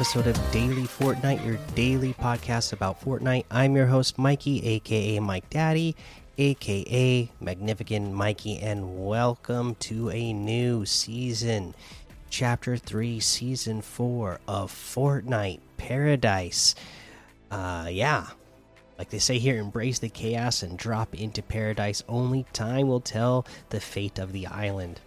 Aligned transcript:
episode 0.00 0.28
of 0.28 0.50
Daily 0.50 0.84
Fortnite, 0.84 1.44
your 1.44 1.58
daily 1.74 2.14
podcast 2.14 2.72
about 2.72 3.02
Fortnite. 3.02 3.44
I'm 3.50 3.76
your 3.76 3.84
host, 3.84 4.16
Mikey, 4.16 4.66
aka 4.66 5.18
Mike 5.18 5.50
Daddy, 5.50 5.94
aka 6.38 7.30
Magnificent 7.38 8.10
Mikey, 8.10 8.60
and 8.60 9.06
welcome 9.06 9.74
to 9.80 10.08
a 10.08 10.32
new 10.32 10.86
season, 10.86 11.74
Chapter 12.30 12.78
3, 12.78 13.20
Season 13.20 13.82
4 13.82 14.40
of 14.48 14.72
Fortnite 14.72 15.60
Paradise. 15.76 16.74
Uh, 17.50 17.88
yeah, 17.90 18.28
like 18.96 19.10
they 19.10 19.18
say 19.18 19.38
here, 19.38 19.58
embrace 19.58 19.98
the 19.98 20.08
chaos 20.08 20.62
and 20.62 20.78
drop 20.78 21.14
into 21.14 21.42
paradise. 21.42 22.02
Only 22.08 22.46
time 22.54 22.88
will 22.88 23.00
tell 23.00 23.44
the 23.68 23.80
fate 23.80 24.18
of 24.18 24.32
the 24.32 24.46
island. 24.46 24.98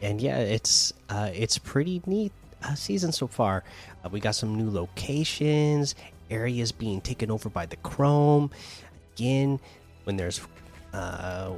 And 0.00 0.20
yeah, 0.20 0.38
it's 0.38 0.92
uh, 1.08 1.30
it's 1.32 1.56
pretty 1.56 2.02
neat 2.04 2.32
uh, 2.62 2.74
season 2.74 3.12
so 3.12 3.26
far. 3.26 3.64
Uh, 4.04 4.08
we 4.10 4.20
got 4.20 4.34
some 4.34 4.54
new 4.54 4.70
locations, 4.70 5.94
areas 6.30 6.72
being 6.72 7.00
taken 7.00 7.30
over 7.30 7.48
by 7.48 7.66
the 7.66 7.76
Chrome. 7.76 8.50
Again, 9.14 9.60
when 10.04 10.16
there's 10.16 10.40
uh, 10.92 11.52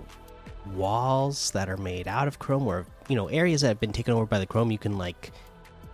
walls 0.74 1.50
that 1.52 1.68
are 1.68 1.76
made 1.76 2.08
out 2.08 2.28
of 2.28 2.38
Chrome, 2.38 2.66
or 2.66 2.86
you 3.08 3.16
know 3.16 3.28
areas 3.28 3.60
that 3.62 3.68
have 3.68 3.80
been 3.80 3.92
taken 3.92 4.14
over 4.14 4.26
by 4.26 4.38
the 4.38 4.46
Chrome, 4.46 4.70
you 4.70 4.78
can 4.78 4.98
like 4.98 5.32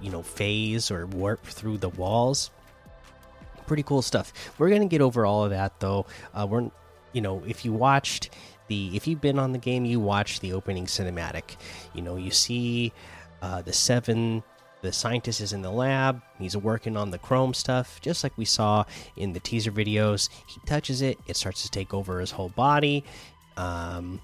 you 0.01 0.11
know 0.11 0.23
phase 0.23 0.91
or 0.91 1.07
warp 1.07 1.45
through 1.45 1.79
the 1.79 1.91
walls. 1.91 2.51
Pretty 3.67 3.83
cool 3.83 4.03
stuff. 4.03 4.33
We're 4.59 4.71
gonna 4.71 4.87
get 4.87 5.01
over 5.01 5.27
all 5.27 5.45
of 5.45 5.51
that 5.51 5.79
though. 5.81 6.07
Uh, 6.35 6.47
we're 6.49 6.71
you 7.13 7.21
know 7.21 7.43
if 7.47 7.65
you 7.65 7.73
watched 7.73 8.31
the 8.69 8.97
if 8.97 9.07
you've 9.07 9.21
been 9.21 9.39
on 9.39 9.53
the 9.53 9.59
game, 9.59 9.85
you 9.85 10.01
watch 10.01 10.41
the 10.41 10.53
opening 10.53 10.87
cinematic. 10.87 11.57
You 11.95 12.03
know 12.03 12.17
you 12.17 12.31
see 12.31 12.93
uh, 13.43 13.63
the 13.63 13.73
seven 13.73 14.43
the 14.83 14.93
scientist 14.93 15.41
is 15.41 15.53
in 15.53 15.63
the 15.63 15.71
lab 15.71 16.23
he's 16.39 16.57
working 16.57 16.97
on 16.97 17.11
the 17.11 17.19
chrome 17.19 17.53
stuff 17.53 18.01
just 18.01 18.23
like 18.25 18.37
we 18.37 18.45
saw 18.45 18.85
in 19.17 19.33
the 19.33 19.41
teaser 19.41 19.71
videos. 19.71 20.29
He 20.47 20.61
touches 20.67 21.03
it 21.03 21.19
it 21.27 21.37
starts 21.37 21.63
to 21.63 21.71
take 21.71 21.93
over 21.93 22.21
his 22.21 22.31
whole 22.31 22.51
body. 22.51 23.05
Um 23.57 24.21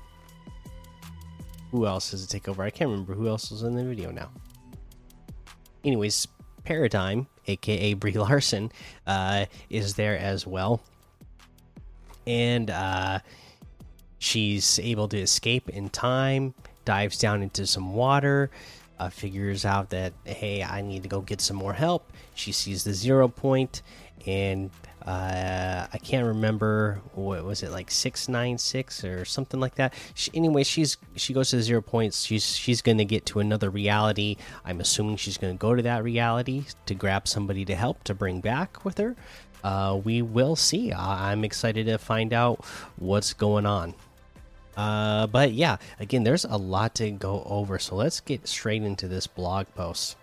who 1.70 1.86
else 1.86 2.10
does 2.12 2.24
it 2.24 2.30
take 2.30 2.48
over? 2.48 2.62
I 2.62 2.70
can't 2.70 2.90
remember 2.90 3.14
who 3.14 3.28
else 3.28 3.50
was 3.50 3.62
in 3.62 3.74
the 3.74 3.84
video 3.84 4.10
now. 4.10 4.30
Anyways 5.84 6.28
paradigm 6.64 7.28
aka 7.46 7.94
brie 7.94 8.12
larson 8.12 8.72
uh 9.06 9.46
is 9.70 9.94
there 9.94 10.18
as 10.18 10.46
well. 10.46 10.80
And 12.26 12.70
uh 12.70 13.20
she's 14.18 14.78
able 14.78 15.08
to 15.08 15.18
escape 15.18 15.68
in 15.68 15.90
time 15.90 16.54
dives 16.84 17.18
down 17.18 17.42
into 17.42 17.66
some 17.66 17.94
water 17.94 18.50
uh, 18.98 19.10
figures 19.10 19.64
out 19.64 19.90
that 19.90 20.12
hey, 20.24 20.62
I 20.62 20.80
need 20.82 21.02
to 21.02 21.08
go 21.08 21.20
get 21.20 21.40
some 21.40 21.56
more 21.56 21.74
help. 21.74 22.12
She 22.34 22.52
sees 22.52 22.84
the 22.84 22.92
zero 22.94 23.28
point, 23.28 23.82
and 24.26 24.70
uh, 25.06 25.86
I 25.92 25.98
can't 25.98 26.26
remember 26.26 27.00
what 27.14 27.44
was 27.44 27.62
it 27.62 27.70
like 27.70 27.92
six 27.92 28.28
nine 28.28 28.58
six 28.58 29.04
or 29.04 29.24
something 29.24 29.60
like 29.60 29.76
that. 29.76 29.94
She, 30.14 30.30
anyway, 30.34 30.64
she's 30.64 30.96
she 31.14 31.32
goes 31.32 31.50
to 31.50 31.56
the 31.56 31.62
zero 31.62 31.80
points. 31.80 32.24
She's 32.24 32.56
she's 32.56 32.82
going 32.82 32.98
to 32.98 33.04
get 33.04 33.24
to 33.26 33.38
another 33.38 33.70
reality. 33.70 34.36
I'm 34.64 34.80
assuming 34.80 35.16
she's 35.16 35.38
going 35.38 35.54
to 35.54 35.58
go 35.58 35.74
to 35.74 35.82
that 35.82 36.02
reality 36.02 36.64
to 36.86 36.94
grab 36.94 37.28
somebody 37.28 37.64
to 37.66 37.76
help 37.76 38.02
to 38.04 38.14
bring 38.14 38.40
back 38.40 38.84
with 38.84 38.98
her. 38.98 39.14
Uh, 39.62 40.00
we 40.02 40.22
will 40.22 40.56
see. 40.56 40.92
I'm 40.92 41.44
excited 41.44 41.86
to 41.86 41.98
find 41.98 42.32
out 42.32 42.64
what's 42.96 43.32
going 43.32 43.66
on. 43.66 43.94
Uh, 44.76 45.26
but 45.26 45.52
yeah, 45.52 45.76
again, 45.98 46.22
there's 46.24 46.44
a 46.44 46.56
lot 46.56 46.94
to 46.96 47.10
go 47.10 47.42
over. 47.46 47.78
So 47.78 47.96
let's 47.96 48.20
get 48.20 48.46
straight 48.46 48.82
into 48.82 49.08
this 49.08 49.26
blog 49.26 49.66
post. 49.74 50.16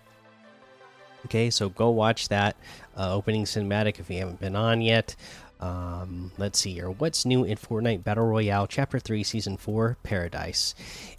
Okay, 1.26 1.50
so 1.50 1.70
go 1.70 1.90
watch 1.90 2.28
that 2.28 2.56
uh, 2.96 3.14
opening 3.14 3.44
cinematic 3.44 3.98
if 3.98 4.10
you 4.10 4.18
haven't 4.18 4.40
been 4.40 4.54
on 4.54 4.82
yet. 4.82 5.16
Um, 5.60 6.30
let's 6.36 6.58
see 6.58 6.74
here. 6.74 6.90
What's 6.90 7.24
new 7.24 7.44
in 7.44 7.56
Fortnite 7.56 8.04
Battle 8.04 8.26
Royale 8.26 8.66
Chapter 8.66 8.98
3 8.98 9.22
Season 9.22 9.56
4 9.56 9.96
Paradise? 10.02 10.74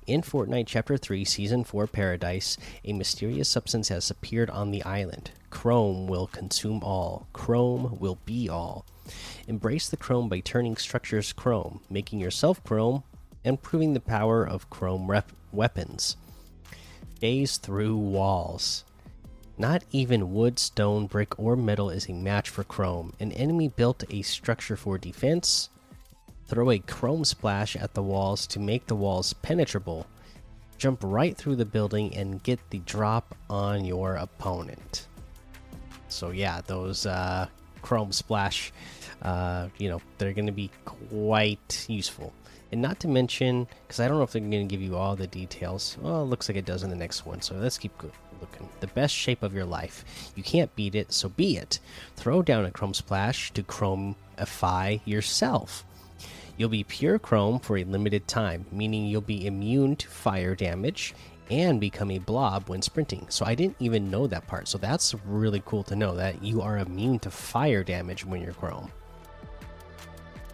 In 0.05 0.21
Fortnite 0.21 0.67
Chapter 0.67 0.97
3 0.97 1.25
Season 1.25 1.63
4 1.63 1.87
Paradise, 1.87 2.55
a 2.83 2.93
mysterious 2.93 3.49
substance 3.49 3.89
has 3.89 4.11
appeared 4.11 4.51
on 4.51 4.69
the 4.69 4.83
island. 4.83 5.31
Chrome 5.49 6.05
will 6.05 6.27
consume 6.27 6.83
all, 6.83 7.27
Chrome 7.33 7.97
will 7.99 8.19
be 8.25 8.47
all. 8.47 8.85
Embrace 9.47 9.89
the 9.89 9.97
Chrome 9.97 10.29
by 10.29 10.41
turning 10.41 10.77
structures 10.77 11.33
Chrome, 11.33 11.79
making 11.89 12.19
yourself 12.19 12.63
Chrome, 12.63 13.03
and 13.45 13.61
proving 13.61 13.93
the 13.93 13.99
power 14.01 14.43
of 14.43 14.69
chrome 14.69 15.09
weapons. 15.53 16.17
Phase 17.21 17.57
through 17.57 17.95
walls. 17.95 18.83
Not 19.57 19.85
even 19.91 20.33
wood, 20.33 20.59
stone, 20.59 21.07
brick, 21.07 21.39
or 21.39 21.55
metal 21.55 21.89
is 21.89 22.09
a 22.09 22.13
match 22.13 22.49
for 22.49 22.65
chrome. 22.65 23.13
An 23.21 23.31
enemy 23.31 23.69
built 23.69 24.03
a 24.09 24.21
structure 24.21 24.75
for 24.75 24.97
defense. 24.97 25.69
Throw 26.47 26.71
a 26.71 26.79
chrome 26.79 27.23
splash 27.23 27.77
at 27.77 27.93
the 27.93 28.03
walls 28.03 28.45
to 28.47 28.59
make 28.59 28.87
the 28.87 28.95
walls 28.95 29.31
penetrable. 29.31 30.05
Jump 30.77 30.99
right 31.03 31.37
through 31.37 31.55
the 31.55 31.65
building 31.65 32.13
and 32.15 32.43
get 32.43 32.59
the 32.69 32.79
drop 32.79 33.33
on 33.49 33.85
your 33.85 34.15
opponent. 34.15 35.07
So, 36.09 36.31
yeah, 36.31 36.59
those 36.67 37.05
uh, 37.05 37.47
chrome 37.81 38.11
splash, 38.11 38.73
uh, 39.21 39.69
you 39.77 39.89
know, 39.89 40.01
they're 40.17 40.33
going 40.33 40.47
to 40.47 40.51
be 40.51 40.69
quite 40.83 41.85
useful. 41.87 42.33
And 42.75 42.81
not 42.81 42.99
to 42.99 43.07
mention, 43.07 43.69
because 43.87 44.01
I 44.01 44.07
don't 44.09 44.17
know 44.17 44.23
if 44.23 44.33
they're 44.33 44.41
going 44.41 44.51
to 44.51 44.65
give 44.65 44.81
you 44.81 44.97
all 44.97 45.15
the 45.15 45.27
details. 45.27 45.97
Well, 46.01 46.23
it 46.23 46.25
looks 46.25 46.49
like 46.49 46.57
it 46.57 46.65
does 46.65 46.83
in 46.83 46.89
the 46.89 46.95
next 46.97 47.25
one. 47.25 47.41
So 47.41 47.55
let's 47.55 47.77
keep 47.77 47.93
looking. 48.03 48.67
The 48.81 48.87
best 48.87 49.15
shape 49.15 49.43
of 49.43 49.53
your 49.53 49.63
life. 49.63 50.03
You 50.35 50.43
can't 50.43 50.75
beat 50.75 50.93
it, 50.93 51.13
so 51.13 51.29
be 51.29 51.55
it. 51.55 51.79
Throw 52.17 52.41
down 52.41 52.65
a 52.65 52.71
Chrome 52.71 52.93
Splash 52.93 53.51
to 53.51 53.63
Chromify 53.63 54.99
yourself. 55.05 55.85
You'll 56.57 56.67
be 56.67 56.83
pure 56.83 57.17
Chrome 57.17 57.59
for 57.59 57.77
a 57.77 57.85
limited 57.85 58.27
time, 58.27 58.65
meaning 58.73 59.05
you'll 59.05 59.21
be 59.21 59.47
immune 59.47 59.95
to 59.95 60.09
fire 60.09 60.53
damage 60.53 61.15
and 61.49 61.79
become 61.79 62.11
a 62.11 62.19
blob 62.19 62.67
when 62.67 62.81
sprinting. 62.81 63.25
So 63.29 63.45
I 63.45 63.55
didn't 63.55 63.77
even 63.79 64.11
know 64.11 64.27
that 64.27 64.47
part. 64.47 64.67
So 64.67 64.77
that's 64.77 65.15
really 65.25 65.63
cool 65.65 65.83
to 65.83 65.95
know 65.95 66.13
that 66.17 66.43
you 66.43 66.61
are 66.61 66.79
immune 66.79 67.19
to 67.19 67.31
fire 67.31 67.85
damage 67.85 68.25
when 68.25 68.41
you're 68.41 68.51
Chrome. 68.51 68.91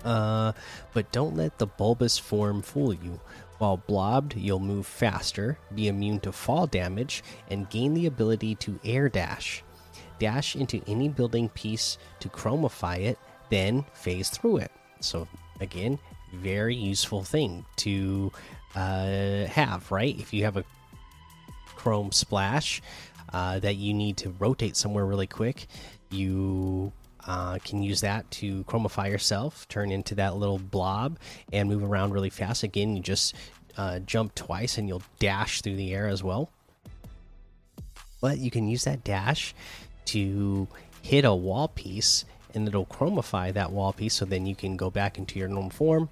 Uh, 0.03 0.53
but 0.93 1.11
don't 1.11 1.35
let 1.35 1.57
the 1.57 1.67
bulbous 1.67 2.17
form 2.17 2.61
fool 2.61 2.93
you. 2.93 3.19
While 3.59 3.77
blobbed, 3.77 4.35
you'll 4.35 4.59
move 4.59 4.87
faster, 4.87 5.59
be 5.75 5.87
immune 5.87 6.19
to 6.21 6.31
fall 6.31 6.65
damage, 6.65 7.23
and 7.49 7.69
gain 7.69 7.93
the 7.93 8.07
ability 8.07 8.55
to 8.55 8.79
air 8.83 9.07
dash. 9.07 9.63
Dash 10.17 10.55
into 10.55 10.81
any 10.87 11.09
building 11.09 11.49
piece 11.49 11.97
to 12.21 12.29
chromify 12.29 12.99
it, 12.99 13.19
then 13.49 13.85
phase 13.93 14.29
through 14.29 14.57
it. 14.57 14.71
So, 14.99 15.27
again, 15.59 15.99
very 16.33 16.75
useful 16.75 17.23
thing 17.23 17.65
to 17.77 18.31
uh, 18.75 19.45
have, 19.45 19.91
right? 19.91 20.17
If 20.19 20.33
you 20.33 20.43
have 20.45 20.57
a 20.57 20.65
chrome 21.75 22.11
splash 22.11 22.81
uh, 23.33 23.59
that 23.59 23.75
you 23.75 23.93
need 23.93 24.17
to 24.17 24.31
rotate 24.39 24.75
somewhere 24.75 25.05
really 25.05 25.27
quick, 25.27 25.67
you 26.09 26.91
uh, 27.27 27.57
can 27.63 27.81
use 27.83 28.01
that 28.01 28.29
to 28.31 28.63
chromify 28.65 29.09
yourself, 29.09 29.67
turn 29.67 29.91
into 29.91 30.15
that 30.15 30.35
little 30.35 30.59
blob, 30.59 31.17
and 31.51 31.69
move 31.69 31.83
around 31.83 32.13
really 32.13 32.29
fast. 32.29 32.63
Again, 32.63 32.95
you 32.95 33.01
just 33.01 33.35
uh, 33.77 33.99
jump 33.99 34.35
twice 34.35 34.77
and 34.77 34.87
you'll 34.87 35.03
dash 35.19 35.61
through 35.61 35.75
the 35.75 35.93
air 35.93 36.07
as 36.07 36.23
well. 36.23 36.49
But 38.19 38.37
you 38.37 38.51
can 38.51 38.67
use 38.67 38.83
that 38.83 39.03
dash 39.03 39.55
to 40.05 40.67
hit 41.01 41.25
a 41.25 41.33
wall 41.33 41.67
piece 41.67 42.25
and 42.53 42.67
it'll 42.67 42.85
chromify 42.85 43.53
that 43.53 43.71
wall 43.71 43.93
piece 43.93 44.15
so 44.15 44.25
then 44.25 44.45
you 44.45 44.55
can 44.55 44.77
go 44.77 44.89
back 44.89 45.17
into 45.17 45.39
your 45.39 45.47
normal 45.47 45.71
form. 45.71 46.09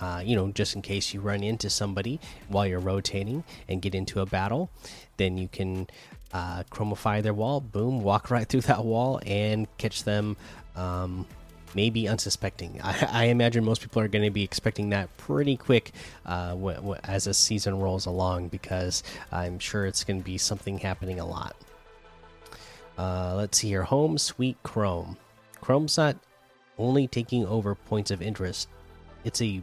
Uh, 0.00 0.22
you 0.24 0.36
know, 0.36 0.50
just 0.52 0.74
in 0.74 0.82
case 0.82 1.12
you 1.12 1.20
run 1.20 1.42
into 1.42 1.68
somebody 1.68 2.20
while 2.48 2.66
you're 2.66 2.78
rotating 2.78 3.44
and 3.68 3.82
get 3.82 3.94
into 3.94 4.20
a 4.20 4.26
battle, 4.26 4.70
then 5.16 5.36
you 5.36 5.48
can 5.48 5.88
uh, 6.32 6.62
chromify 6.70 7.22
their 7.22 7.34
wall, 7.34 7.60
boom, 7.60 8.02
walk 8.02 8.30
right 8.30 8.48
through 8.48 8.62
that 8.62 8.84
wall 8.84 9.20
and 9.26 9.66
catch 9.78 10.04
them. 10.04 10.36
Um, 10.76 11.26
maybe 11.74 12.08
unsuspecting. 12.08 12.80
I, 12.84 13.08
I, 13.10 13.24
imagine 13.24 13.64
most 13.64 13.82
people 13.82 14.00
are 14.00 14.08
going 14.08 14.24
to 14.24 14.30
be 14.30 14.42
expecting 14.42 14.90
that 14.90 15.14
pretty 15.16 15.56
quick 15.56 15.92
uh, 16.24 16.56
as 17.04 17.26
a 17.26 17.34
season 17.34 17.78
rolls 17.78 18.06
along 18.06 18.48
because 18.48 19.02
I'm 19.32 19.58
sure 19.58 19.86
it's 19.86 20.04
going 20.04 20.20
to 20.20 20.24
be 20.24 20.38
something 20.38 20.78
happening 20.78 21.20
a 21.20 21.26
lot. 21.26 21.56
Uh, 22.96 23.34
let's 23.36 23.58
see 23.58 23.68
here. 23.68 23.84
Home 23.84 24.18
Sweet 24.18 24.56
Chrome. 24.62 25.16
Chrome's 25.60 25.96
not 25.96 26.16
only 26.78 27.06
taking 27.06 27.46
over 27.46 27.74
points 27.74 28.10
of 28.10 28.22
interest; 28.22 28.68
it's 29.24 29.40
a 29.40 29.62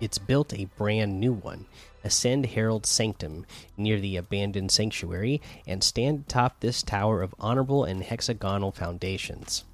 it's 0.00 0.18
built 0.18 0.52
a 0.54 0.66
brand 0.76 1.20
new 1.20 1.32
one. 1.32 1.66
Ascend 2.04 2.46
Herald 2.46 2.86
Sanctum 2.86 3.44
near 3.76 4.00
the 4.00 4.16
abandoned 4.16 4.70
sanctuary 4.70 5.42
and 5.66 5.82
stand 5.82 6.24
atop 6.26 6.60
this 6.60 6.82
tower 6.82 7.22
of 7.22 7.34
honorable 7.38 7.84
and 7.84 8.02
hexagonal 8.02 8.72
foundations. 8.72 9.64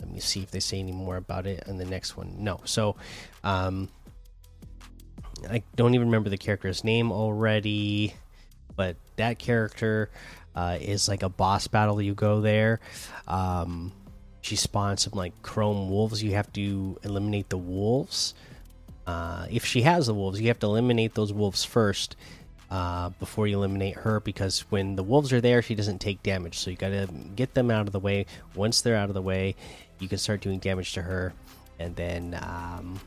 Let 0.00 0.10
me 0.10 0.20
see 0.20 0.42
if 0.42 0.50
they 0.50 0.60
say 0.60 0.78
any 0.78 0.92
more 0.92 1.16
about 1.16 1.46
it 1.46 1.64
in 1.66 1.78
the 1.78 1.84
next 1.84 2.16
one. 2.16 2.34
No. 2.38 2.60
So, 2.64 2.96
um, 3.42 3.88
I 5.48 5.62
don't 5.76 5.94
even 5.94 6.08
remember 6.08 6.30
the 6.30 6.38
character's 6.38 6.84
name 6.84 7.12
already, 7.12 8.14
but 8.76 8.96
that 9.16 9.38
character 9.38 10.10
uh, 10.54 10.78
is 10.80 11.08
like 11.08 11.22
a 11.22 11.28
boss 11.28 11.66
battle. 11.68 12.00
You 12.00 12.14
go 12.14 12.40
there. 12.40 12.80
Um, 13.26 13.92
she 14.40 14.56
spawns 14.56 15.02
some 15.02 15.12
like 15.14 15.40
chrome 15.42 15.90
wolves. 15.90 16.22
You 16.22 16.32
have 16.34 16.52
to 16.54 16.98
eliminate 17.02 17.48
the 17.48 17.58
wolves. 17.58 18.34
Uh, 19.06 19.46
if 19.50 19.64
she 19.64 19.82
has 19.82 20.06
the 20.06 20.14
wolves, 20.14 20.40
you 20.40 20.48
have 20.48 20.58
to 20.60 20.66
eliminate 20.66 21.14
those 21.14 21.32
wolves 21.32 21.64
first 21.64 22.16
uh, 22.70 23.10
before 23.20 23.46
you 23.46 23.56
eliminate 23.56 23.96
her 23.96 24.20
because 24.20 24.60
when 24.70 24.96
the 24.96 25.02
wolves 25.02 25.32
are 25.32 25.40
there, 25.40 25.62
she 25.62 25.74
doesn't 25.74 26.00
take 26.00 26.22
damage. 26.22 26.58
So 26.58 26.70
you 26.70 26.76
got 26.76 26.88
to 26.88 27.08
get 27.36 27.54
them 27.54 27.70
out 27.70 27.86
of 27.86 27.92
the 27.92 28.00
way. 28.00 28.26
Once 28.54 28.80
they're 28.80 28.96
out 28.96 29.10
of 29.10 29.14
the 29.14 29.22
way, 29.22 29.54
you 29.98 30.08
can 30.08 30.18
start 30.18 30.40
doing 30.40 30.58
damage 30.58 30.92
to 30.94 31.02
her, 31.02 31.32
and 31.78 31.94
then 31.96 32.38
um, 32.42 33.00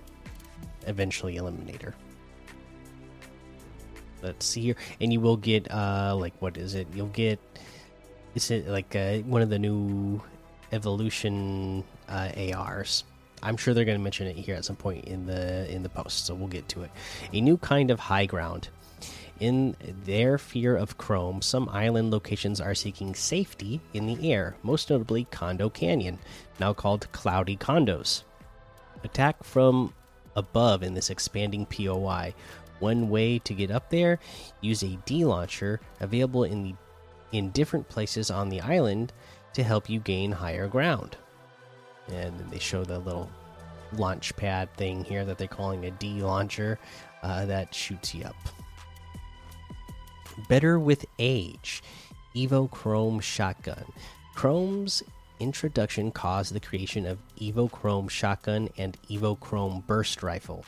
eventually 0.86 1.38
eliminate 1.38 1.82
her. 1.82 1.96
Let's 4.22 4.46
see 4.46 4.62
here, 4.62 4.76
and 5.00 5.12
you 5.14 5.20
will 5.20 5.38
get 5.38 5.70
uh, 5.72 6.16
like 6.18 6.34
what 6.40 6.58
is 6.58 6.74
it? 6.76 6.88
You'll 6.94 7.08
get 7.08 7.40
is 8.36 8.52
it 8.52 8.68
like 8.68 8.96
uh, 8.96 9.18
one 9.20 9.42
of 9.42 9.50
the 9.50 9.60
new 9.60 10.22
evolution 10.72 11.84
uh, 12.08 12.32
ARs? 12.56 13.04
I'm 13.44 13.58
sure 13.58 13.74
they're 13.74 13.86
going 13.86 13.98
to 13.98 14.04
mention 14.04 14.28
it 14.28 14.36
here 14.36 14.56
at 14.56 14.66
some 14.66 14.76
point 14.76 15.06
in 15.06 15.26
the 15.26 15.72
in 15.72 15.84
the 15.84 15.90
post, 15.90 16.26
so 16.26 16.34
we'll 16.34 16.48
get 16.48 16.68
to 16.70 16.84
it. 16.84 16.92
A 17.34 17.42
new 17.42 17.58
kind 17.58 17.92
of 17.92 18.00
high 18.00 18.26
ground. 18.26 18.70
In 19.40 19.76
their 20.06 20.40
fear 20.40 20.76
of 20.76 20.98
Chrome, 20.98 21.44
some 21.44 21.70
island 21.70 22.10
locations 22.10 22.60
are 22.60 22.74
seeking 22.74 23.14
safety 23.14 23.80
in 23.94 24.08
the 24.08 24.32
air, 24.32 24.56
most 24.64 24.90
notably 24.90 25.26
Condo 25.26 25.70
Canyon, 25.70 26.18
now 26.60 26.74
called 26.74 27.12
Cloudy 27.12 27.56
Condos. 27.56 28.24
Attack 29.04 29.44
from 29.44 29.94
above 30.36 30.82
in 30.82 30.96
this 30.96 31.12
expanding 31.12 31.68
POI. 31.68 32.34
One 32.80 33.10
way 33.10 33.38
to 33.40 33.54
get 33.54 33.70
up 33.70 33.92
there: 33.92 34.20
use 34.62 34.84
a 34.84 34.98
D 35.06 35.24
launcher 35.26 35.80
available 36.00 36.44
in 36.44 36.64
the 36.64 36.74
in 37.32 37.52
different 37.52 37.90
places 37.90 38.32
on 38.32 38.50
the 38.50 38.62
island 38.62 39.14
to 39.54 39.64
help 39.64 39.90
you 39.90 40.00
gain 40.00 40.32
higher 40.32 40.68
ground. 40.68 41.18
And 42.10 42.40
they 42.52 42.60
show 42.60 42.84
the 42.84 43.00
little 43.00 43.30
launch 43.94 44.36
pad 44.36 44.74
thing 44.76 45.04
here 45.04 45.26
that 45.26 45.38
they're 45.38 45.48
calling 45.48 45.86
a 45.86 45.92
D 45.92 46.22
launcher 46.22 46.80
uh, 47.24 47.46
that 47.46 47.74
shoots 47.74 48.14
you 48.14 48.26
up. 48.26 48.36
Better 50.48 50.80
with 50.80 51.06
age, 51.20 51.82
Evo 52.36 52.70
Chrome 52.70 53.20
Shotgun. 53.20 53.86
Chrome's 54.36 55.04
introduction 55.40 56.12
caused 56.12 56.54
the 56.54 56.60
creation 56.60 57.06
of 57.06 57.20
Evo 57.40 57.72
Chrome 57.72 58.08
Shotgun 58.08 58.70
and 58.78 58.98
Evo 59.10 59.40
Chrome 59.40 59.84
Burst 59.88 60.22
Rifle. 60.22 60.66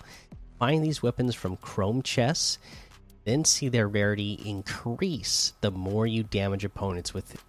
Find 0.58 0.84
these 0.84 1.04
weapons 1.04 1.36
from 1.36 1.58
Chrome 1.58 2.02
chests, 2.02 2.58
then 3.26 3.46
see 3.46 3.70
their 3.70 3.88
rarity 3.88 4.42
increase 4.44 5.54
the 5.62 5.72
more 5.72 6.08
you 6.08 6.24
damage 6.24 6.66
opponents 6.66 7.14
with 7.14 7.44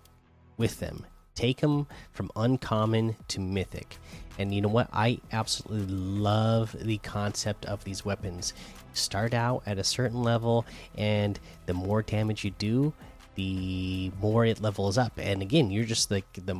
with 0.57 0.79
them. 0.79 1.07
Take 1.41 1.63
them 1.63 1.87
from 2.13 2.31
uncommon 2.37 3.17
to 3.29 3.41
mythic. 3.41 3.97
And 4.39 4.53
you 4.53 4.61
know 4.61 4.69
what? 4.69 4.91
I 4.93 5.21
absolutely 5.33 5.87
love 5.95 6.77
the 6.79 6.99
concept 6.99 7.65
of 7.65 7.83
these 7.83 8.05
weapons. 8.05 8.53
start 8.93 9.33
out 9.33 9.63
at 9.65 9.79
a 9.79 9.85
certain 9.85 10.23
level, 10.23 10.67
and 10.99 11.41
the 11.65 11.73
more 11.73 12.03
damage 12.03 12.45
you 12.45 12.51
do, 12.51 12.93
the 13.37 14.13
more 14.21 14.45
it 14.45 14.61
levels 14.61 14.99
up. 14.99 15.13
And 15.17 15.41
again, 15.41 15.71
you're 15.71 15.85
just 15.85 16.11
like 16.11 16.31
the, 16.35 16.57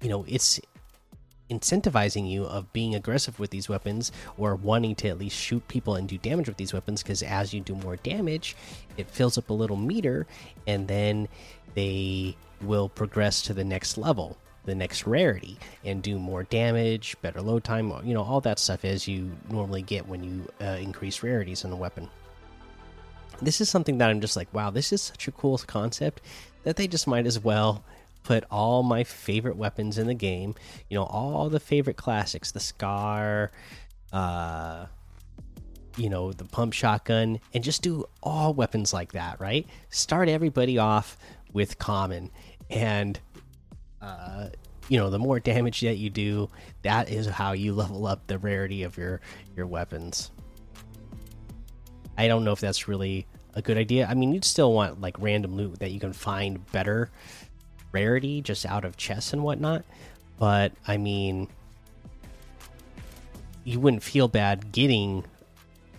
you 0.00 0.08
know, 0.08 0.24
it's 0.28 0.60
incentivizing 1.50 2.30
you 2.30 2.44
of 2.44 2.72
being 2.72 2.94
aggressive 2.94 3.40
with 3.40 3.50
these 3.50 3.68
weapons 3.68 4.12
or 4.38 4.54
wanting 4.54 4.94
to 4.94 5.08
at 5.08 5.18
least 5.18 5.36
shoot 5.36 5.66
people 5.68 5.96
and 5.96 6.08
do 6.08 6.16
damage 6.18 6.48
with 6.48 6.56
these 6.56 6.72
weapons 6.72 7.02
because 7.02 7.22
as 7.22 7.52
you 7.52 7.60
do 7.60 7.74
more 7.74 7.96
damage 7.96 8.56
it 8.96 9.10
fills 9.10 9.36
up 9.36 9.50
a 9.50 9.52
little 9.52 9.76
meter 9.76 10.26
and 10.66 10.88
then 10.88 11.28
they 11.74 12.36
will 12.62 12.88
progress 12.88 13.42
to 13.42 13.54
the 13.54 13.64
next 13.64 13.98
level 13.98 14.36
the 14.64 14.74
next 14.74 15.06
rarity 15.06 15.58
and 15.84 16.02
do 16.02 16.18
more 16.18 16.44
damage 16.44 17.16
better 17.20 17.42
load 17.42 17.62
time 17.62 17.92
you 18.04 18.14
know 18.14 18.22
all 18.22 18.40
that 18.40 18.58
stuff 18.58 18.84
as 18.84 19.06
you 19.06 19.30
normally 19.50 19.82
get 19.82 20.08
when 20.08 20.24
you 20.24 20.48
uh, 20.60 20.78
increase 20.80 21.22
rarities 21.22 21.64
in 21.64 21.72
a 21.72 21.76
weapon 21.76 22.08
this 23.42 23.60
is 23.60 23.68
something 23.68 23.98
that 23.98 24.08
i'm 24.08 24.20
just 24.20 24.36
like 24.36 24.52
wow 24.54 24.70
this 24.70 24.92
is 24.92 25.02
such 25.02 25.28
a 25.28 25.32
cool 25.32 25.58
concept 25.58 26.22
that 26.62 26.76
they 26.76 26.88
just 26.88 27.06
might 27.06 27.26
as 27.26 27.38
well 27.38 27.84
put 28.24 28.42
all 28.50 28.82
my 28.82 29.04
favorite 29.04 29.56
weapons 29.56 29.98
in 29.98 30.08
the 30.08 30.14
game. 30.14 30.56
You 30.88 30.96
know, 30.98 31.04
all 31.04 31.48
the 31.48 31.60
favorite 31.60 31.96
classics, 31.96 32.50
the 32.50 32.60
Scar, 32.60 33.52
uh, 34.12 34.86
you 35.96 36.08
know, 36.08 36.32
the 36.32 36.44
pump 36.44 36.72
shotgun, 36.72 37.38
and 37.52 37.62
just 37.62 37.82
do 37.82 38.06
all 38.22 38.52
weapons 38.52 38.92
like 38.92 39.12
that, 39.12 39.40
right? 39.40 39.66
Start 39.90 40.28
everybody 40.28 40.78
off 40.78 41.16
with 41.54 41.78
common, 41.78 42.30
and 42.68 43.18
uh, 44.02 44.48
you 44.88 44.98
know, 44.98 45.08
the 45.08 45.18
more 45.18 45.40
damage 45.40 45.80
that 45.80 45.96
you 45.96 46.10
do, 46.10 46.50
that 46.82 47.08
is 47.10 47.26
how 47.26 47.52
you 47.52 47.72
level 47.72 48.06
up 48.06 48.26
the 48.26 48.38
rarity 48.38 48.82
of 48.82 48.98
your 48.98 49.22
your 49.56 49.66
weapons. 49.66 50.30
I 52.18 52.28
don't 52.28 52.44
know 52.44 52.52
if 52.52 52.60
that's 52.60 52.86
really 52.86 53.26
a 53.54 53.62
good 53.62 53.78
idea. 53.78 54.06
I 54.06 54.14
mean, 54.14 54.32
you'd 54.32 54.44
still 54.44 54.72
want 54.72 55.00
like 55.00 55.16
random 55.18 55.56
loot 55.56 55.78
that 55.78 55.90
you 55.90 56.00
can 56.00 56.12
find 56.12 56.70
better 56.72 57.10
rarity 57.92 58.42
just 58.42 58.66
out 58.66 58.84
of 58.84 58.96
chests 58.96 59.32
and 59.32 59.42
whatnot. 59.42 59.84
But 60.38 60.72
I 60.86 60.96
mean, 60.96 61.48
you 63.64 63.80
wouldn't 63.80 64.02
feel 64.02 64.28
bad 64.28 64.72
getting 64.72 65.24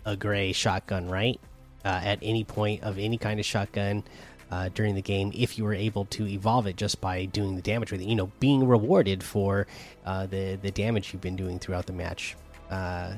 a 0.06 0.16
gray 0.16 0.51
shotgun, 0.51 1.10
right? 1.10 1.40
Uh, 1.84 2.01
at 2.04 2.19
any 2.22 2.44
point 2.44 2.84
of 2.84 2.98
any 2.98 3.18
kind 3.18 3.40
of 3.40 3.46
shotgun 3.46 4.04
uh, 4.51 4.69
during 4.74 4.95
the 4.95 5.01
game, 5.01 5.31
if 5.36 5.57
you 5.57 5.63
were 5.63 5.74
able 5.74 6.06
to 6.06 6.27
evolve 6.27 6.68
it 6.68 6.75
just 6.75 7.01
by 7.01 7.25
doing 7.25 7.56
the 7.56 7.62
damage 7.62 7.92
with 7.92 8.01
it, 8.01 8.07
you 8.07 8.15
know, 8.15 8.31
being 8.39 8.68
rewarded 8.68 9.24
for 9.24 9.68
uh, 10.06 10.25
the 10.27 10.57
the 10.62 10.71
damage 10.71 11.13
you've 11.13 11.21
been 11.21 11.36
doing 11.36 11.59
throughout 11.59 11.86
the 11.86 11.94
match. 11.94 12.36
Uh, 12.69 13.13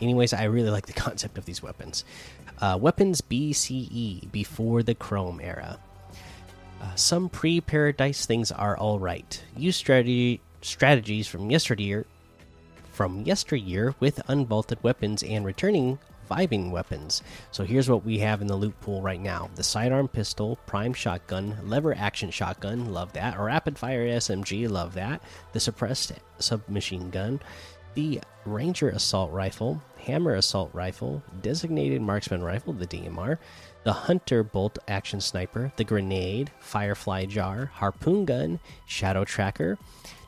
anyways, 0.00 0.32
I 0.32 0.44
really 0.44 0.70
like 0.70 0.86
the 0.86 0.92
concept 1.06 1.38
of 1.38 1.44
these 1.44 1.62
weapons. 1.62 2.04
Uh, 2.60 2.78
weapons 2.80 3.20
BCE 3.22 4.30
before 4.30 4.82
the 4.82 4.94
Chrome 4.94 5.40
era. 5.42 5.78
Uh, 6.80 6.94
some 6.94 7.28
pre 7.28 7.60
paradise 7.60 8.26
things 8.26 8.52
are 8.52 8.78
alright. 8.78 9.42
Use 9.56 9.76
strategy 9.76 10.40
strategies 10.62 11.26
from 11.26 11.50
yesteryear 11.50 12.04
from 12.92 13.22
yesteryear 13.22 13.94
with 13.98 14.16
unvaulted 14.28 14.82
weapons 14.82 15.22
and 15.22 15.46
returning 15.46 15.98
vibing 16.30 16.70
weapons. 16.70 17.22
So 17.50 17.64
here's 17.64 17.88
what 17.88 18.04
we 18.04 18.18
have 18.20 18.40
in 18.40 18.46
the 18.46 18.56
loot 18.56 18.78
pool 18.80 19.02
right 19.02 19.20
now: 19.20 19.50
the 19.54 19.62
sidearm 19.62 20.08
pistol, 20.08 20.56
prime 20.66 20.92
shotgun, 20.92 21.56
lever 21.64 21.94
action 21.94 22.30
shotgun, 22.30 22.92
love 22.92 23.12
that. 23.14 23.38
Rapid 23.38 23.78
fire 23.78 24.06
SMG, 24.06 24.68
love 24.68 24.94
that. 24.94 25.22
The 25.52 25.60
suppressed 25.60 26.12
submachine 26.38 27.10
gun, 27.10 27.40
the 27.94 28.20
ranger 28.46 28.88
assault 28.90 29.32
rifle, 29.32 29.82
hammer 29.98 30.34
assault 30.34 30.70
rifle, 30.72 31.22
designated 31.42 32.00
marksman 32.00 32.42
rifle, 32.42 32.72
the 32.72 32.86
DMR 32.86 33.38
the 33.82 33.92
Hunter 33.92 34.42
Bolt 34.42 34.78
Action 34.88 35.20
Sniper, 35.20 35.72
the 35.76 35.84
Grenade, 35.84 36.50
Firefly 36.60 37.26
Jar, 37.26 37.70
Harpoon 37.74 38.24
Gun, 38.24 38.60
Shadow 38.86 39.24
Tracker, 39.24 39.78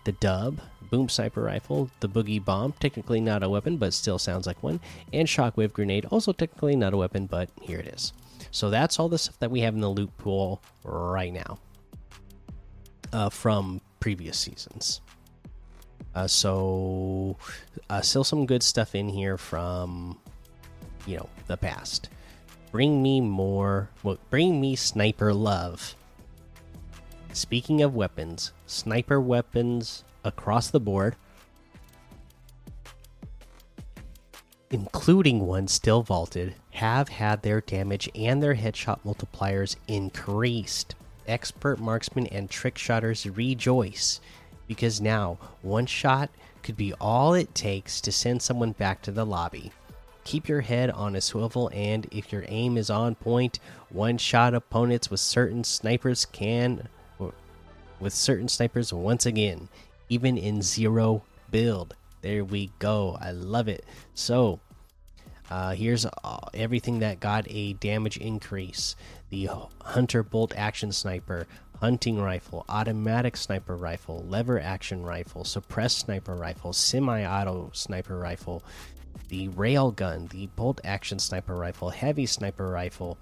the 0.04 0.12
Dub, 0.12 0.60
Boom 0.92 1.08
Sniper 1.08 1.40
Rifle, 1.40 1.88
the 2.00 2.08
Boogie 2.08 2.44
Bomb, 2.44 2.72
technically 2.72 3.18
not 3.18 3.42
a 3.42 3.48
weapon, 3.48 3.78
but 3.78 3.94
still 3.94 4.18
sounds 4.18 4.46
like 4.46 4.62
one, 4.62 4.78
and 5.10 5.26
Shockwave 5.26 5.72
Grenade, 5.72 6.04
also 6.10 6.32
technically 6.32 6.76
not 6.76 6.92
a 6.92 6.98
weapon, 6.98 7.24
but 7.24 7.48
here 7.62 7.78
it 7.78 7.86
is. 7.86 8.12
So 8.50 8.68
that's 8.68 9.00
all 9.00 9.08
the 9.08 9.16
stuff 9.16 9.38
that 9.38 9.50
we 9.50 9.60
have 9.60 9.72
in 9.72 9.80
the 9.80 9.88
loot 9.88 10.14
pool 10.18 10.60
right 10.84 11.32
now 11.32 11.58
uh, 13.10 13.30
from 13.30 13.80
previous 14.00 14.38
seasons. 14.38 15.00
Uh, 16.14 16.26
so, 16.26 17.38
uh, 17.88 18.02
still 18.02 18.22
some 18.22 18.44
good 18.44 18.62
stuff 18.62 18.94
in 18.94 19.08
here 19.08 19.38
from, 19.38 20.18
you 21.06 21.16
know, 21.16 21.28
the 21.46 21.56
past. 21.56 22.10
Bring 22.70 23.02
me 23.02 23.22
more. 23.22 23.88
Well, 24.02 24.18
bring 24.28 24.60
me 24.60 24.76
sniper 24.76 25.32
love. 25.32 25.96
Speaking 27.32 27.80
of 27.80 27.94
weapons, 27.94 28.52
sniper 28.66 29.18
weapons 29.18 30.04
across 30.24 30.70
the 30.70 30.80
board, 30.80 31.16
including 34.70 35.46
ones 35.46 35.72
still 35.72 36.02
vaulted, 36.02 36.54
have 36.70 37.08
had 37.08 37.42
their 37.42 37.60
damage 37.60 38.08
and 38.14 38.42
their 38.42 38.54
headshot 38.54 39.00
multipliers 39.04 39.76
increased. 39.86 40.94
Expert 41.28 41.78
marksmen 41.78 42.26
and 42.28 42.50
trick 42.50 42.76
shotters 42.76 43.26
rejoice 43.26 44.20
because 44.66 45.00
now 45.00 45.38
one 45.60 45.86
shot 45.86 46.30
could 46.62 46.76
be 46.76 46.92
all 46.94 47.34
it 47.34 47.54
takes 47.54 48.00
to 48.00 48.10
send 48.10 48.40
someone 48.40 48.72
back 48.72 49.02
to 49.02 49.12
the 49.12 49.26
lobby. 49.26 49.70
Keep 50.24 50.48
your 50.48 50.60
head 50.60 50.90
on 50.90 51.16
a 51.16 51.20
swivel, 51.20 51.68
and 51.74 52.06
if 52.12 52.32
your 52.32 52.44
aim 52.46 52.76
is 52.76 52.88
on 52.88 53.16
point, 53.16 53.58
one 53.90 54.16
shot 54.18 54.54
opponents 54.54 55.10
with 55.10 55.20
certain 55.20 55.64
snipers 55.64 56.24
can. 56.24 56.88
With 58.00 58.14
certain 58.14 58.48
snipers 58.48 58.92
once 58.92 59.26
again, 59.26 59.68
even 60.12 60.36
in 60.36 60.60
zero 60.60 61.22
build. 61.50 61.94
There 62.20 62.44
we 62.44 62.70
go. 62.78 63.16
I 63.18 63.30
love 63.30 63.66
it. 63.66 63.82
So, 64.12 64.60
uh, 65.50 65.72
here's 65.72 66.04
uh, 66.04 66.38
everything 66.52 66.98
that 66.98 67.18
got 67.18 67.46
a 67.48 67.72
damage 67.74 68.18
increase 68.18 68.94
the 69.30 69.48
Hunter 69.80 70.22
Bolt 70.22 70.52
Action 70.54 70.92
Sniper, 70.92 71.46
hunting 71.80 72.20
rifle, 72.20 72.66
automatic 72.68 73.36
sniper 73.38 73.74
rifle, 73.74 74.24
lever 74.28 74.60
action 74.60 75.02
rifle, 75.02 75.44
suppressed 75.44 76.00
sniper 76.00 76.36
rifle, 76.36 76.74
semi 76.74 77.24
auto 77.24 77.70
sniper 77.72 78.18
rifle, 78.18 78.62
the 79.32 79.48
railgun, 79.48 80.28
the 80.28 80.46
bolt 80.56 80.78
action 80.84 81.18
sniper 81.18 81.56
rifle, 81.56 81.88
heavy 81.88 82.26
sniper 82.26 82.68
rifle, 82.68 83.16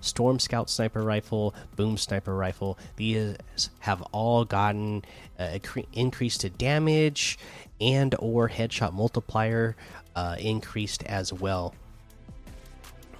storm 0.00 0.38
scout 0.38 0.70
sniper 0.70 1.02
rifle, 1.02 1.54
boom 1.76 1.98
sniper 1.98 2.34
rifle. 2.34 2.78
These 2.96 3.36
have 3.80 4.00
all 4.10 4.46
gotten 4.46 5.04
uh, 5.38 5.58
to 5.58 6.50
damage 6.56 7.38
and 7.78 8.14
or 8.18 8.48
headshot 8.48 8.94
multiplier 8.94 9.76
uh, 10.16 10.36
increased 10.38 11.02
as 11.02 11.30
well. 11.30 11.74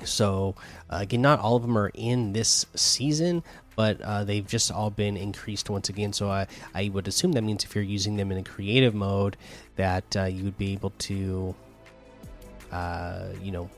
So 0.04 0.54
uh, 0.88 1.00
again, 1.02 1.20
not 1.20 1.40
all 1.40 1.56
of 1.56 1.62
them 1.62 1.76
are 1.76 1.90
in 1.92 2.32
this 2.32 2.64
season, 2.74 3.42
but 3.76 4.00
uh, 4.00 4.24
they've 4.24 4.46
just 4.46 4.72
all 4.72 4.88
been 4.88 5.18
increased 5.18 5.68
once 5.68 5.90
again. 5.90 6.14
So 6.14 6.30
I 6.30 6.46
I 6.74 6.88
would 6.88 7.06
assume 7.06 7.32
that 7.32 7.42
means 7.42 7.64
if 7.64 7.74
you're 7.74 7.84
using 7.84 8.16
them 8.16 8.32
in 8.32 8.38
a 8.38 8.42
creative 8.42 8.94
mode, 8.94 9.36
that 9.76 10.16
uh, 10.16 10.24
you 10.24 10.44
would 10.44 10.56
be 10.56 10.72
able 10.72 10.94
to 11.00 11.54
uh, 12.72 13.26
you 13.42 13.52
know, 13.52 13.68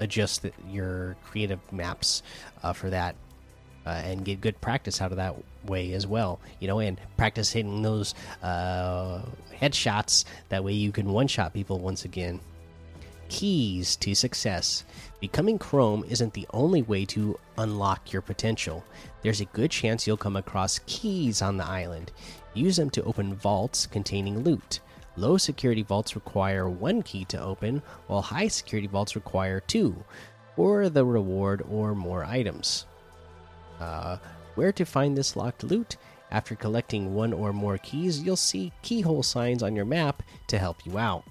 adjust 0.00 0.42
the, 0.42 0.52
your 0.68 1.16
creative 1.24 1.60
maps 1.72 2.22
uh, 2.62 2.72
for 2.72 2.90
that 2.90 3.16
uh, 3.86 3.90
and 4.04 4.24
get 4.24 4.40
good 4.40 4.60
practice 4.60 5.00
out 5.00 5.12
of 5.12 5.16
that 5.16 5.34
way 5.64 5.92
as 5.92 6.06
well. 6.06 6.40
You 6.60 6.68
know, 6.68 6.80
and 6.80 7.00
practice 7.16 7.50
hitting 7.50 7.82
those 7.82 8.14
uh, 8.42 9.22
headshots. 9.54 10.24
That 10.48 10.64
way 10.64 10.72
you 10.72 10.92
can 10.92 11.12
one 11.12 11.28
shot 11.28 11.54
people 11.54 11.78
once 11.78 12.04
again. 12.04 12.40
Keys 13.28 13.96
to 13.96 14.14
success. 14.14 14.84
Becoming 15.20 15.58
Chrome 15.58 16.04
isn't 16.08 16.34
the 16.34 16.46
only 16.52 16.82
way 16.82 17.04
to 17.06 17.38
unlock 17.58 18.12
your 18.12 18.22
potential. 18.22 18.84
There's 19.22 19.40
a 19.40 19.46
good 19.46 19.70
chance 19.70 20.06
you'll 20.06 20.16
come 20.16 20.36
across 20.36 20.80
keys 20.86 21.42
on 21.42 21.56
the 21.56 21.64
island. 21.64 22.12
Use 22.54 22.76
them 22.76 22.90
to 22.90 23.02
open 23.02 23.34
vaults 23.34 23.86
containing 23.86 24.44
loot. 24.44 24.80
Low 25.16 25.38
security 25.38 25.82
vaults 25.82 26.14
require 26.14 26.68
one 26.68 27.02
key 27.02 27.24
to 27.26 27.40
open, 27.40 27.82
while 28.06 28.22
high 28.22 28.48
security 28.48 28.86
vaults 28.86 29.14
require 29.16 29.60
two, 29.60 29.96
or 30.56 30.88
the 30.88 31.04
reward 31.04 31.62
or 31.70 31.94
more 31.94 32.24
items. 32.24 32.86
Uh, 33.80 34.18
where 34.54 34.72
to 34.72 34.84
find 34.84 35.16
this 35.16 35.36
locked 35.36 35.64
loot? 35.64 35.96
After 36.30 36.54
collecting 36.54 37.14
one 37.14 37.32
or 37.32 37.52
more 37.52 37.78
keys, 37.78 38.20
you'll 38.22 38.36
see 38.36 38.72
keyhole 38.82 39.22
signs 39.22 39.62
on 39.62 39.76
your 39.76 39.84
map 39.84 40.22
to 40.48 40.58
help 40.58 40.84
you 40.84 40.98
out. 40.98 41.24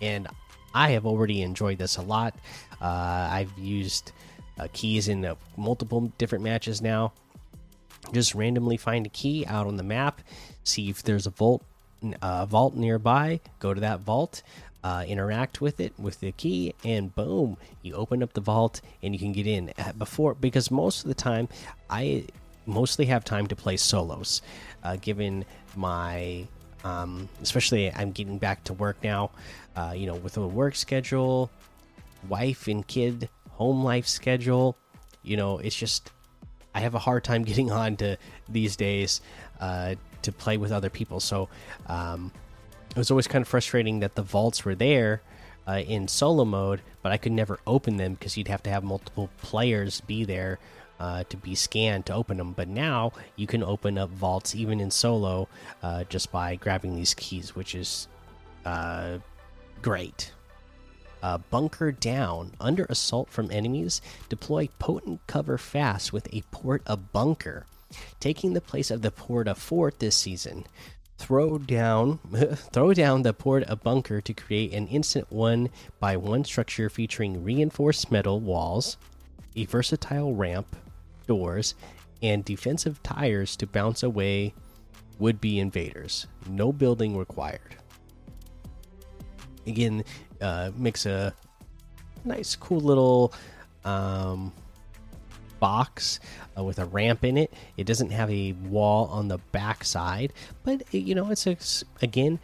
And 0.00 0.28
I 0.74 0.90
have 0.90 1.06
already 1.06 1.42
enjoyed 1.42 1.78
this 1.78 1.96
a 1.96 2.02
lot. 2.02 2.34
Uh, 2.80 3.28
I've 3.30 3.52
used 3.58 4.12
uh, 4.58 4.68
keys 4.72 5.08
in 5.08 5.24
uh, 5.24 5.34
multiple 5.56 6.12
different 6.18 6.44
matches 6.44 6.80
now. 6.80 7.12
Just 8.12 8.34
randomly 8.34 8.76
find 8.76 9.06
a 9.06 9.10
key 9.10 9.44
out 9.46 9.66
on 9.66 9.76
the 9.76 9.82
map, 9.82 10.22
see 10.62 10.88
if 10.88 11.02
there's 11.02 11.26
a 11.26 11.30
vault 11.30 11.64
uh, 12.22 12.46
vault 12.46 12.74
nearby, 12.74 13.40
go 13.58 13.74
to 13.74 13.80
that 13.80 14.00
vault, 14.00 14.42
uh, 14.84 15.04
interact 15.06 15.60
with 15.60 15.80
it 15.80 15.92
with 15.98 16.20
the 16.20 16.32
key, 16.32 16.74
and 16.84 17.14
boom, 17.14 17.56
you 17.82 17.94
open 17.94 18.22
up 18.22 18.32
the 18.32 18.40
vault 18.40 18.80
and 19.02 19.14
you 19.14 19.18
can 19.18 19.32
get 19.32 19.46
in. 19.46 19.72
Uh, 19.78 19.92
before, 19.92 20.34
because 20.34 20.70
most 20.70 21.02
of 21.02 21.08
the 21.08 21.14
time, 21.14 21.48
I 21.90 22.24
mostly 22.66 23.06
have 23.06 23.24
time 23.24 23.46
to 23.48 23.56
play 23.56 23.76
solos, 23.76 24.42
uh, 24.84 24.96
given 24.96 25.44
my. 25.76 26.46
Um, 26.84 27.28
especially, 27.42 27.92
I'm 27.92 28.12
getting 28.12 28.38
back 28.38 28.62
to 28.64 28.72
work 28.72 29.02
now. 29.02 29.32
Uh, 29.74 29.94
you 29.96 30.06
know, 30.06 30.14
with 30.14 30.36
a 30.36 30.46
work 30.46 30.76
schedule, 30.76 31.50
wife 32.28 32.68
and 32.68 32.86
kid 32.86 33.28
home 33.50 33.82
life 33.82 34.06
schedule. 34.06 34.76
You 35.24 35.36
know, 35.36 35.58
it's 35.58 35.74
just 35.74 36.12
I 36.74 36.80
have 36.80 36.94
a 36.94 36.98
hard 36.98 37.24
time 37.24 37.42
getting 37.50 37.70
on 37.70 37.96
to 37.96 38.16
these 38.48 38.76
days 38.76 39.20
uh, 39.60 39.96
to 40.22 40.32
play 40.32 40.56
with 40.56 40.72
other 40.72 40.90
people. 40.90 41.20
So 41.20 41.48
um, 41.86 42.32
it 42.90 42.96
was 42.96 43.10
always 43.10 43.26
kind 43.26 43.42
of 43.42 43.48
frustrating 43.48 44.00
that 44.00 44.14
the 44.14 44.22
vaults 44.22 44.64
were 44.64 44.74
there 44.74 45.22
uh, 45.66 45.82
in 45.86 46.08
solo 46.08 46.44
mode, 46.44 46.80
but 47.02 47.12
I 47.12 47.18
could 47.18 47.32
never 47.32 47.60
open 47.66 47.96
them 47.96 48.14
because 48.14 48.36
you'd 48.36 48.48
have 48.48 48.62
to 48.64 48.70
have 48.70 48.82
multiple 48.82 49.28
players 49.42 50.00
be 50.00 50.24
there 50.24 50.58
uh, 50.98 51.24
to 51.28 51.36
be 51.36 51.54
scanned 51.54 52.06
to 52.06 52.14
open 52.14 52.38
them. 52.38 52.52
But 52.52 52.68
now 52.68 53.12
you 53.36 53.46
can 53.46 53.62
open 53.62 53.98
up 53.98 54.10
vaults 54.10 54.54
even 54.54 54.80
in 54.80 54.90
solo 54.90 55.48
uh, 55.82 56.04
just 56.04 56.32
by 56.32 56.56
grabbing 56.56 56.96
these 56.96 57.14
keys, 57.14 57.54
which 57.54 57.74
is 57.74 58.08
uh, 58.64 59.18
great. 59.82 60.32
Uh, 61.20 61.38
bunker 61.50 61.90
down 61.90 62.52
under 62.60 62.86
assault 62.88 63.28
from 63.28 63.50
enemies. 63.50 64.00
Deploy 64.28 64.68
potent 64.78 65.20
cover 65.26 65.58
fast 65.58 66.12
with 66.12 66.32
a 66.32 66.42
porta 66.52 66.96
bunker 66.96 67.66
taking 68.20 68.52
the 68.52 68.60
place 68.60 68.90
of 68.90 69.02
the 69.02 69.10
Porta 69.10 69.54
Fort 69.54 69.98
this 69.98 70.16
season. 70.16 70.64
Throw 71.18 71.58
down, 71.58 72.18
throw 72.72 72.94
down 72.94 73.22
the 73.22 73.32
Porta 73.32 73.74
bunker 73.76 74.20
to 74.20 74.32
create 74.32 74.72
an 74.72 74.86
instant 74.88 75.30
one 75.32 75.68
by 75.98 76.16
one 76.16 76.44
structure 76.44 76.88
featuring 76.88 77.42
reinforced 77.42 78.10
metal 78.10 78.40
walls, 78.40 78.96
a 79.56 79.64
versatile 79.64 80.34
ramp, 80.34 80.76
doors, 81.26 81.74
and 82.22 82.44
defensive 82.44 83.02
tires 83.02 83.56
to 83.56 83.66
bounce 83.66 84.02
away 84.02 84.54
would-be 85.18 85.58
invaders. 85.58 86.26
No 86.48 86.72
building 86.72 87.16
required. 87.16 87.76
Again, 89.66 90.04
uh, 90.40 90.70
makes 90.76 91.04
a 91.06 91.34
nice, 92.24 92.56
cool 92.56 92.80
little 92.80 93.32
um, 93.84 94.52
box 95.60 96.20
uh, 96.56 96.64
with 96.64 96.78
a 96.78 96.84
ramp 96.84 97.24
in 97.24 97.36
it. 97.36 97.52
It 97.76 97.84
doesn't 97.84 98.10
have 98.10 98.30
a 98.30 98.52
wall 98.52 99.06
on 99.06 99.28
the 99.28 99.38
back 99.52 99.84
side, 99.84 100.32
but 100.64 100.82
it, 100.92 100.98
you 100.98 101.14
know, 101.14 101.30
it's 101.30 101.46
a, 101.46 101.56
again 102.02 102.38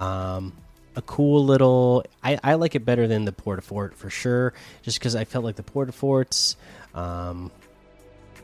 um, 0.00 0.52
a 0.96 1.02
cool 1.02 1.44
little. 1.44 2.04
I, 2.22 2.38
I 2.42 2.54
like 2.54 2.74
it 2.74 2.84
better 2.84 3.06
than 3.06 3.24
the 3.24 3.32
Porta 3.32 3.62
Fort 3.62 3.94
for 3.94 4.10
sure, 4.10 4.54
just 4.82 4.98
because 4.98 5.14
I 5.14 5.24
felt 5.24 5.44
like 5.44 5.56
the 5.56 5.62
Porta 5.62 5.92
Forts, 5.92 6.56
um, 6.94 7.50